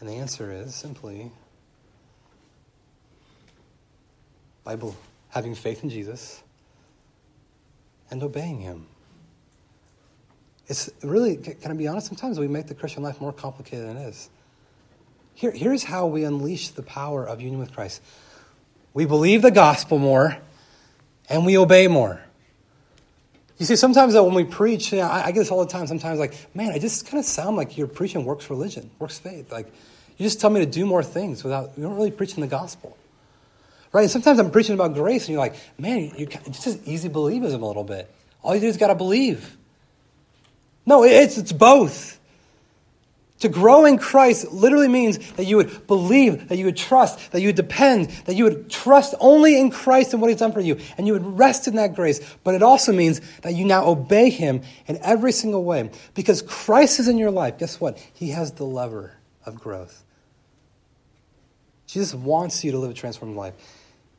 And 0.00 0.08
the 0.08 0.14
answer 0.14 0.50
is 0.50 0.74
simply 0.74 1.30
Bible, 4.64 4.96
having 5.28 5.54
faith 5.54 5.84
in 5.84 5.90
Jesus 5.90 6.42
and 8.10 8.22
obeying 8.22 8.60
Him. 8.60 8.86
It's 10.66 10.90
really, 11.02 11.36
can 11.36 11.70
I 11.70 11.74
be 11.74 11.86
honest? 11.86 12.06
Sometimes 12.06 12.38
we 12.38 12.48
make 12.48 12.66
the 12.66 12.74
Christian 12.74 13.02
life 13.02 13.20
more 13.20 13.32
complicated 13.32 13.86
than 13.86 13.96
it 13.98 14.08
is. 14.08 14.30
Here, 15.34 15.50
here's 15.50 15.84
how 15.84 16.06
we 16.06 16.24
unleash 16.24 16.70
the 16.70 16.82
power 16.82 17.26
of 17.26 17.40
union 17.40 17.60
with 17.60 17.72
Christ 17.72 18.00
we 18.94 19.06
believe 19.06 19.42
the 19.42 19.50
gospel 19.50 19.98
more 19.98 20.36
and 21.28 21.44
we 21.44 21.58
obey 21.58 21.88
more. 21.88 22.20
You 23.58 23.66
see, 23.66 23.76
sometimes 23.76 24.14
when 24.14 24.34
we 24.34 24.44
preach, 24.44 24.92
you 24.92 24.98
know, 24.98 25.06
I, 25.06 25.26
I, 25.26 25.32
get 25.32 25.40
this 25.40 25.50
all 25.50 25.64
the 25.64 25.70
time. 25.70 25.86
Sometimes, 25.86 26.18
like, 26.18 26.34
man, 26.54 26.72
I 26.72 26.78
just 26.78 27.06
kind 27.06 27.18
of 27.18 27.24
sound 27.24 27.56
like 27.56 27.76
you're 27.76 27.86
preaching 27.86 28.24
works 28.24 28.50
religion, 28.50 28.90
works 28.98 29.18
faith. 29.18 29.52
Like, 29.52 29.66
you 30.16 30.24
just 30.24 30.40
tell 30.40 30.50
me 30.50 30.60
to 30.60 30.66
do 30.66 30.86
more 30.86 31.02
things 31.02 31.44
without, 31.44 31.72
you 31.76 31.82
don't 31.84 31.94
really 31.94 32.10
preaching 32.10 32.40
the 32.40 32.48
gospel. 32.48 32.96
Right? 33.92 34.02
And 34.02 34.10
sometimes 34.10 34.40
I'm 34.40 34.50
preaching 34.50 34.74
about 34.74 34.94
grace, 34.94 35.26
and 35.26 35.34
you're 35.34 35.40
like, 35.40 35.54
man, 35.78 36.10
you, 36.16 36.26
it's 36.46 36.64
just 36.64 36.86
easy 36.86 37.08
believism 37.08 37.62
a 37.62 37.66
little 37.66 37.84
bit. 37.84 38.12
All 38.42 38.54
you 38.54 38.60
do 38.60 38.66
is 38.66 38.76
got 38.76 38.88
to 38.88 38.96
believe. 38.96 39.56
No, 40.86 41.04
it's, 41.04 41.38
it's 41.38 41.52
both. 41.52 42.14
To 43.40 43.48
grow 43.48 43.84
in 43.84 43.98
Christ 43.98 44.52
literally 44.52 44.88
means 44.88 45.18
that 45.32 45.44
you 45.44 45.56
would 45.58 45.86
believe, 45.86 46.48
that 46.48 46.56
you 46.56 46.64
would 46.64 46.76
trust, 46.76 47.32
that 47.32 47.42
you 47.42 47.48
would 47.48 47.56
depend, 47.56 48.08
that 48.24 48.36
you 48.36 48.44
would 48.44 48.70
trust 48.70 49.14
only 49.20 49.58
in 49.58 49.70
Christ 49.70 50.12
and 50.12 50.22
what 50.22 50.30
He's 50.30 50.38
done 50.38 50.52
for 50.52 50.60
you, 50.60 50.78
and 50.96 51.06
you 51.06 51.12
would 51.12 51.38
rest 51.38 51.68
in 51.68 51.76
that 51.76 51.94
grace. 51.94 52.20
But 52.42 52.54
it 52.54 52.62
also 52.62 52.92
means 52.92 53.20
that 53.42 53.54
you 53.54 53.64
now 53.64 53.86
obey 53.86 54.30
Him 54.30 54.62
in 54.86 54.98
every 55.02 55.32
single 55.32 55.64
way. 55.64 55.90
Because 56.14 56.40
Christ 56.42 57.00
is 57.00 57.08
in 57.08 57.18
your 57.18 57.30
life, 57.30 57.58
guess 57.58 57.80
what? 57.80 57.98
He 58.14 58.30
has 58.30 58.52
the 58.52 58.64
lever 58.64 59.12
of 59.44 59.56
growth. 59.56 60.04
Jesus 61.86 62.14
wants 62.14 62.64
you 62.64 62.72
to 62.72 62.78
live 62.78 62.92
a 62.92 62.94
transformed 62.94 63.36
life. 63.36 63.54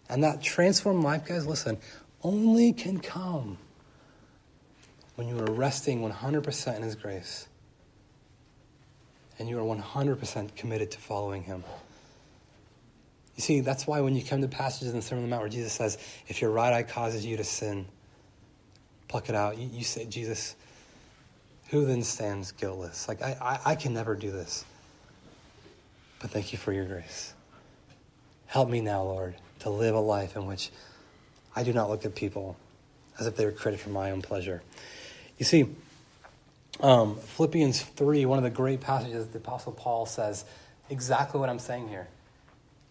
And 0.07 0.23
that 0.23 0.41
transformed 0.41 1.03
life, 1.03 1.25
guys, 1.25 1.47
listen, 1.47 1.79
only 2.21 2.73
can 2.73 2.99
come 2.99 3.57
when 5.15 5.27
you 5.27 5.39
are 5.39 5.51
resting 5.51 6.01
100% 6.01 6.75
in 6.75 6.81
His 6.83 6.95
grace 6.95 7.47
and 9.39 9.49
you 9.49 9.59
are 9.59 9.63
100% 9.63 10.55
committed 10.55 10.91
to 10.91 10.99
following 10.99 11.43
Him. 11.43 11.63
You 13.35 13.41
see, 13.41 13.59
that's 13.59 13.85
why 13.85 14.01
when 14.01 14.15
you 14.15 14.23
come 14.23 14.41
to 14.41 14.47
passages 14.47 14.89
in 14.89 14.95
the 14.95 15.01
Sermon 15.01 15.23
on 15.25 15.29
the 15.29 15.33
Mount 15.33 15.41
where 15.41 15.49
Jesus 15.49 15.73
says, 15.73 15.97
if 16.27 16.41
your 16.41 16.51
right 16.51 16.71
eye 16.73 16.83
causes 16.83 17.25
you 17.25 17.35
to 17.37 17.43
sin, 17.43 17.85
pluck 19.07 19.29
it 19.29 19.35
out. 19.35 19.57
You, 19.57 19.69
you 19.71 19.83
say, 19.83 20.05
Jesus, 20.05 20.55
who 21.69 21.85
then 21.85 22.03
stands 22.03 22.51
guiltless? 22.53 23.07
Like, 23.07 23.21
I, 23.21 23.37
I, 23.41 23.71
I 23.71 23.75
can 23.75 23.93
never 23.93 24.15
do 24.15 24.31
this. 24.31 24.63
But 26.21 26.31
thank 26.31 26.53
you 26.53 26.57
for 26.57 26.71
your 26.71 26.85
grace. 26.85 27.33
Help 28.47 28.69
me 28.69 28.79
now, 28.79 29.03
Lord, 29.03 29.35
to 29.59 29.69
live 29.69 29.95
a 29.95 29.99
life 29.99 30.35
in 30.35 30.45
which 30.45 30.71
I 31.55 31.63
do 31.63 31.73
not 31.73 31.89
look 31.89 32.05
at 32.05 32.15
people 32.15 32.55
as 33.19 33.27
if 33.27 33.35
they 33.35 33.45
were 33.45 33.51
created 33.51 33.81
for 33.81 33.89
my 33.89 34.11
own 34.11 34.21
pleasure. 34.21 34.61
You 35.37 35.45
see, 35.45 35.67
um, 36.79 37.15
Philippians 37.15 37.81
3, 37.81 38.25
one 38.25 38.37
of 38.37 38.43
the 38.43 38.49
great 38.49 38.81
passages, 38.81 39.27
the 39.27 39.37
Apostle 39.37 39.71
Paul 39.71 40.05
says 40.05 40.45
exactly 40.89 41.39
what 41.39 41.49
I'm 41.49 41.59
saying 41.59 41.89
here. 41.89 42.07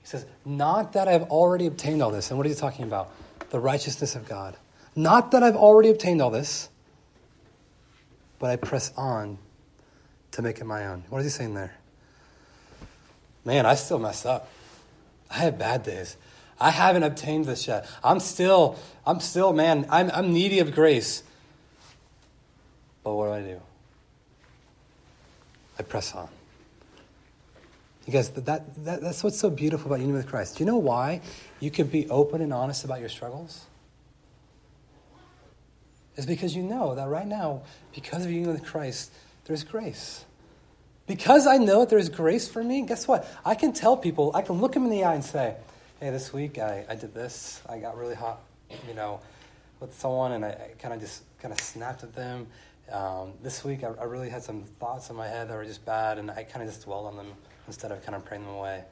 He 0.01 0.09
says, 0.09 0.27
Not 0.45 0.93
that 0.93 1.09
I've 1.09 1.25
already 1.25 1.67
obtained 1.67 2.03
all 2.03 2.11
this. 2.11 2.31
And 2.31 2.39
what 2.39 2.47
is 2.47 2.57
he 2.57 2.61
talking 2.61 2.85
about? 2.85 3.11
The 3.51 3.61
righteousness 3.61 4.15
of 4.15 4.29
God. 4.29 4.57
Not 4.97 5.31
that 5.33 5.43
I've 5.43 5.57
already 5.57 5.91
obtained 5.91 6.23
all 6.23 6.31
this, 6.31 6.69
but 8.39 8.51
I 8.51 8.57
press 8.57 8.93
on 8.97 9.39
to 10.33 10.43
make 10.43 10.59
it 10.59 10.65
my 10.65 10.87
own. 10.87 11.05
What 11.09 11.21
is 11.21 11.25
he 11.25 11.31
saying 11.31 11.55
there? 11.55 11.75
Man, 13.45 13.67
I 13.67 13.75
still 13.75 13.99
mess 13.99 14.25
up. 14.25 14.49
I 15.31 15.39
have 15.39 15.59
bad 15.59 15.83
days. 15.83 16.17
I 16.61 16.71
haven't 16.71 17.03
obtained 17.03 17.47
this 17.47 17.67
yet. 17.67 17.89
I'm 18.03 18.21
still, 18.21 18.79
I'm 19.07 19.21
still, 19.21 19.53
man, 19.53 19.87
I'm, 19.91 20.11
I'm 20.13 20.33
needy 20.33 20.61
of 20.61 20.75
grace. 20.75 21.23
But 23.05 23.15
what 23.15 23.27
do 23.27 23.33
I 23.33 23.43
do? 23.43 23.61
I 25.79 25.83
press 25.83 26.15
on. 26.15 26.29
You 28.07 28.13
guys, 28.13 28.31
that, 28.31 28.45
that, 28.85 29.01
that's 29.01 29.23
what's 29.23 29.39
so 29.39 29.49
beautiful 29.49 29.87
about 29.87 30.01
union 30.01 30.17
with 30.17 30.27
Christ. 30.27 30.57
Do 30.59 30.65
you 30.65 30.67
know 30.67 30.77
why 30.77 31.21
you 31.61 31.71
can 31.71 31.87
be 31.87 32.09
open 32.11 32.43
and 32.43 32.53
honest 32.53 32.85
about 32.85 33.01
your 33.01 33.09
struggles? 33.09 33.65
It's 36.17 36.27
because 36.27 36.55
you 36.55 36.63
know 36.63 36.95
that 36.95 37.09
right 37.09 37.27
now, 37.27 37.63
because 37.95 38.25
of 38.25 38.31
union 38.31 38.53
with 38.53 38.65
Christ, 38.65 39.13
there's 39.47 39.65
grace. 39.65 40.25
Because 41.07 41.47
I 41.47 41.57
know 41.57 41.81
that 41.81 41.91
there's 41.91 42.09
grace 42.09 42.49
for 42.49 42.63
me, 42.63 42.83
guess 42.83 43.09
what? 43.09 43.27
I 43.45 43.55
can 43.55 43.73
tell 43.73 43.97
people, 43.97 44.31
I 44.35 44.43
can 44.43 44.61
look 44.61 44.73
them 44.73 44.85
in 44.85 44.91
the 44.91 45.05
eye 45.05 45.15
and 45.15 45.25
say, 45.25 45.57
hey, 46.01 46.11
this 46.11 46.33
week 46.33 46.59
I, 46.59 46.85
I 46.89 46.95
did 46.95 47.15
this. 47.15 47.63
I 47.69 47.79
got 47.79 47.97
really 47.97 48.15
hot, 48.15 48.41
you 48.87 48.95
know, 48.95 49.21
with 49.81 49.99
someone 49.99 50.33
and 50.33 50.45
I, 50.45 50.51
I 50.51 50.71
kind 50.79 50.95
of 50.95 51.01
just 51.01 51.23
kind 51.41 51.53
of 51.53 51.61
snapped 51.61 52.05
at 52.05 52.15
them. 52.15 52.47
Um, 52.91 53.33
this 53.43 53.65
week, 53.65 53.83
I, 53.83 53.89
I, 54.01 54.05
really 54.05 54.29
had 54.29 54.43
some 54.43 54.65
thoughts 54.79 55.09
in 55.09 55.17
my 55.17 55.27
head 55.27 55.49
that 55.49 55.55
were 55.55 55.65
just 55.65 55.85
bad, 55.87 56.19
and 56.19 56.31
I 56.31 56.45
kind 56.45 56.63
of 56.63 56.69
just 56.69 56.85
dwelled 56.85 57.07
on 57.07 57.17
them 57.17 57.33
instead 57.67 57.91
of 57.91 58.05
kind 58.05 58.15
of 58.15 58.25
praying 58.25 58.45
them 58.45 58.55
away. 58.55 58.85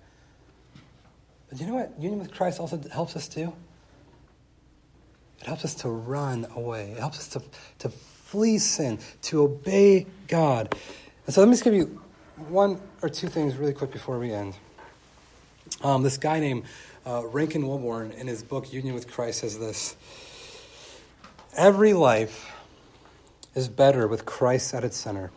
But 1.51 1.61
you 1.61 1.67
know 1.67 1.75
what? 1.75 1.93
Union 2.01 2.19
with 2.19 2.33
Christ 2.33 2.59
also 2.59 2.81
helps 2.91 3.17
us 3.17 3.29
do? 3.29 3.53
It 5.41 5.47
helps 5.47 5.65
us 5.65 5.75
to 5.77 5.91
run 5.91 6.47
away. 6.57 6.93
It 6.93 6.99
helps 6.99 7.19
us 7.19 7.29
to, 7.29 7.43
to 7.81 7.91
flee 7.91 8.59
sin, 8.59 8.99
to 9.23 9.43
obey 9.43 10.07
God. 10.27 10.75
And 11.27 11.35
so 11.35 11.43
let 11.43 11.49
me 11.49 11.53
just 11.53 11.65
give 11.65 11.75
you 11.75 12.01
one 12.49 12.81
or 13.03 13.11
two 13.11 13.29
things 13.29 13.57
really 13.57 13.75
quick 13.75 13.93
before 13.93 14.19
we 14.19 14.33
end. 14.33 14.55
Um, 15.83 16.03
this 16.03 16.17
guy 16.17 16.41
named 16.41 16.65
uh, 17.05 17.27
Rankin 17.27 17.67
Wilbourne, 17.67 18.13
in 18.13 18.27
his 18.27 18.43
book 18.43 18.73
Union 18.73 18.95
with 18.95 19.11
Christ, 19.11 19.41
says 19.41 19.59
this 19.59 19.97
Every 21.55 21.93
life 21.93 22.51
is 23.55 23.69
better 23.69 24.07
with 24.07 24.25
Christ 24.25 24.75
at 24.75 24.85
its 24.85 24.97
center. 24.97 25.31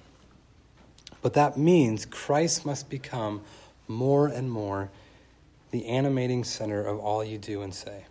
But 1.21 1.33
that 1.33 1.57
means 1.57 2.05
Christ 2.05 2.65
must 2.65 2.89
become 2.89 3.41
more 3.87 4.27
and 4.27 4.49
more 4.49 4.89
the 5.71 5.87
animating 5.87 6.43
center 6.43 6.83
of 6.83 6.99
all 6.99 7.23
you 7.23 7.37
do 7.37 7.61
and 7.61 7.73
say. 7.73 8.05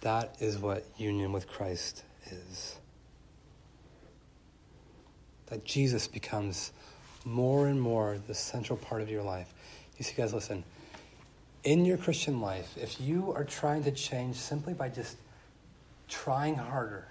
That 0.00 0.36
is 0.40 0.58
what 0.58 0.84
union 0.96 1.32
with 1.32 1.48
Christ 1.48 2.04
is. 2.30 2.76
That 5.46 5.64
Jesus 5.64 6.08
becomes 6.08 6.72
more 7.24 7.68
and 7.68 7.80
more 7.80 8.18
the 8.26 8.34
central 8.34 8.78
part 8.78 9.02
of 9.02 9.10
your 9.10 9.22
life. 9.22 9.52
You 9.96 10.04
see, 10.04 10.14
guys, 10.14 10.32
listen. 10.32 10.64
In 11.64 11.84
your 11.84 11.98
Christian 11.98 12.40
life, 12.40 12.76
if 12.80 13.00
you 13.00 13.32
are 13.32 13.44
trying 13.44 13.84
to 13.84 13.90
change 13.90 14.36
simply 14.36 14.72
by 14.72 14.88
just 14.88 15.16
trying 16.08 16.54
harder, 16.54 17.08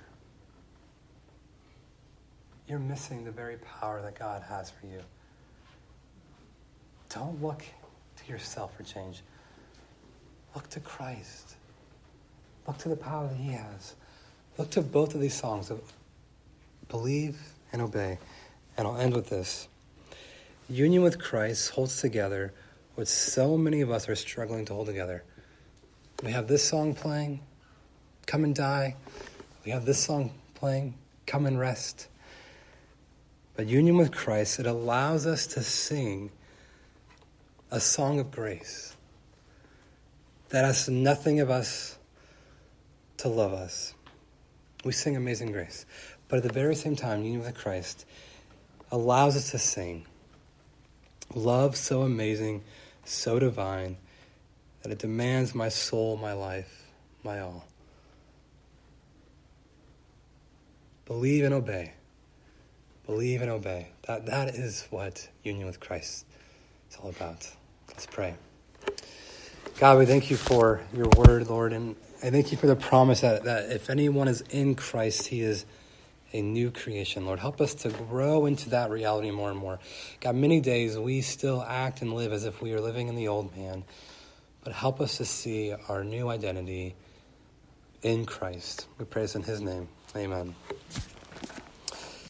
you're 2.67 2.79
missing 2.79 3.23
the 3.23 3.31
very 3.31 3.57
power 3.57 4.01
that 4.01 4.17
God 4.17 4.43
has 4.43 4.69
for 4.69 4.87
you. 4.87 5.01
Don't 7.09 7.41
look 7.41 7.63
to 8.17 8.31
yourself 8.31 8.75
for 8.75 8.83
change. 8.83 9.21
Look 10.53 10.69
to 10.71 10.79
Christ. 10.79 11.55
Look 12.67 12.77
to 12.79 12.89
the 12.89 12.97
power 12.97 13.27
that 13.27 13.37
He 13.37 13.51
has. 13.51 13.95
Look 14.57 14.71
to 14.71 14.81
both 14.81 15.15
of 15.15 15.21
these 15.21 15.33
songs 15.33 15.69
of 15.69 15.81
believe 16.89 17.39
and 17.71 17.81
obey. 17.81 18.17
And 18.77 18.87
I'll 18.87 18.97
end 18.97 19.13
with 19.13 19.29
this. 19.29 19.67
Union 20.69 21.01
with 21.01 21.19
Christ 21.19 21.71
holds 21.71 22.01
together 22.01 22.53
what 22.95 23.07
so 23.07 23.57
many 23.57 23.81
of 23.81 23.91
us 23.91 24.09
are 24.09 24.15
struggling 24.15 24.65
to 24.65 24.73
hold 24.73 24.87
together. 24.87 25.23
We 26.23 26.31
have 26.31 26.47
this 26.47 26.63
song 26.63 26.95
playing, 26.95 27.41
Come 28.25 28.43
and 28.43 28.55
Die. 28.55 28.95
We 29.63 29.71
have 29.71 29.85
this 29.85 30.03
song 30.03 30.31
playing, 30.55 30.95
Come 31.25 31.45
and 31.45 31.59
Rest. 31.59 32.07
But 33.57 33.65
union 33.65 33.97
with 33.97 34.11
Christ, 34.11 34.59
it 34.59 34.67
allows 34.67 35.25
us 35.25 35.47
to 35.47 35.63
sing 35.63 36.29
a 37.71 37.79
song 37.79 38.19
of 38.19 38.31
grace 38.31 38.95
that 40.49 40.63
asks 40.63 40.87
nothing 40.87 41.39
of 41.39 41.49
us 41.49 41.97
to 43.17 43.27
love 43.27 43.53
us. 43.53 43.95
We 44.85 44.91
sing 44.91 45.15
Amazing 45.15 45.51
Grace. 45.51 45.87
But 46.27 46.37
at 46.37 46.43
the 46.43 46.53
very 46.53 46.75
same 46.75 46.95
time, 46.95 47.23
union 47.23 47.41
with 47.41 47.55
Christ 47.55 48.05
allows 48.91 49.35
us 49.35 49.49
to 49.51 49.57
sing 49.57 50.05
love 51.33 51.75
so 51.75 52.03
amazing, 52.03 52.63
so 53.05 53.39
divine, 53.39 53.97
that 54.83 54.91
it 54.91 54.99
demands 54.99 55.55
my 55.55 55.69
soul, 55.69 56.15
my 56.15 56.33
life, 56.33 56.85
my 57.23 57.39
all. 57.39 57.65
Believe 61.05 61.43
and 61.43 61.55
obey. 61.55 61.93
Believe 63.07 63.41
and 63.41 63.49
obey. 63.49 63.87
That, 64.05 64.25
that 64.27 64.49
is 64.49 64.85
what 64.89 65.29
union 65.41 65.65
with 65.65 65.79
Christ 65.79 66.25
is 66.91 66.97
all 67.01 67.09
about. 67.09 67.49
Let's 67.87 68.05
pray. 68.05 68.35
God, 69.79 69.97
we 69.97 70.05
thank 70.05 70.29
you 70.29 70.35
for 70.37 70.81
your 70.93 71.07
word, 71.17 71.47
Lord, 71.47 71.71
and 71.71 71.95
I 72.21 72.31
thank 72.31 72.51
you 72.51 72.57
for 72.57 72.67
the 72.67 72.75
promise 72.75 73.21
that, 73.21 73.45
that 73.45 73.71
if 73.71 73.89
anyone 73.89 74.27
is 74.27 74.41
in 74.49 74.75
Christ, 74.75 75.27
he 75.27 75.41
is 75.41 75.65
a 76.33 76.41
new 76.41 76.69
creation, 76.69 77.25
Lord. 77.25 77.39
Help 77.39 77.61
us 77.61 77.73
to 77.75 77.89
grow 77.89 78.45
into 78.45 78.71
that 78.71 78.89
reality 78.89 79.31
more 79.31 79.51
and 79.51 79.59
more. 79.59 79.79
God, 80.19 80.35
many 80.35 80.59
days 80.59 80.97
we 80.97 81.21
still 81.21 81.63
act 81.63 82.01
and 82.01 82.13
live 82.13 82.33
as 82.33 82.43
if 82.43 82.61
we 82.61 82.73
are 82.73 82.81
living 82.81 83.07
in 83.07 83.15
the 83.15 83.29
old 83.29 83.55
man, 83.55 83.85
but 84.63 84.73
help 84.73 84.99
us 84.99 85.17
to 85.17 85.25
see 85.25 85.73
our 85.87 86.03
new 86.03 86.27
identity 86.27 86.95
in 88.01 88.25
Christ. 88.25 88.87
We 88.97 89.05
praise 89.05 89.35
in 89.35 89.43
his 89.43 89.61
name. 89.61 89.87
Amen. 90.15 90.55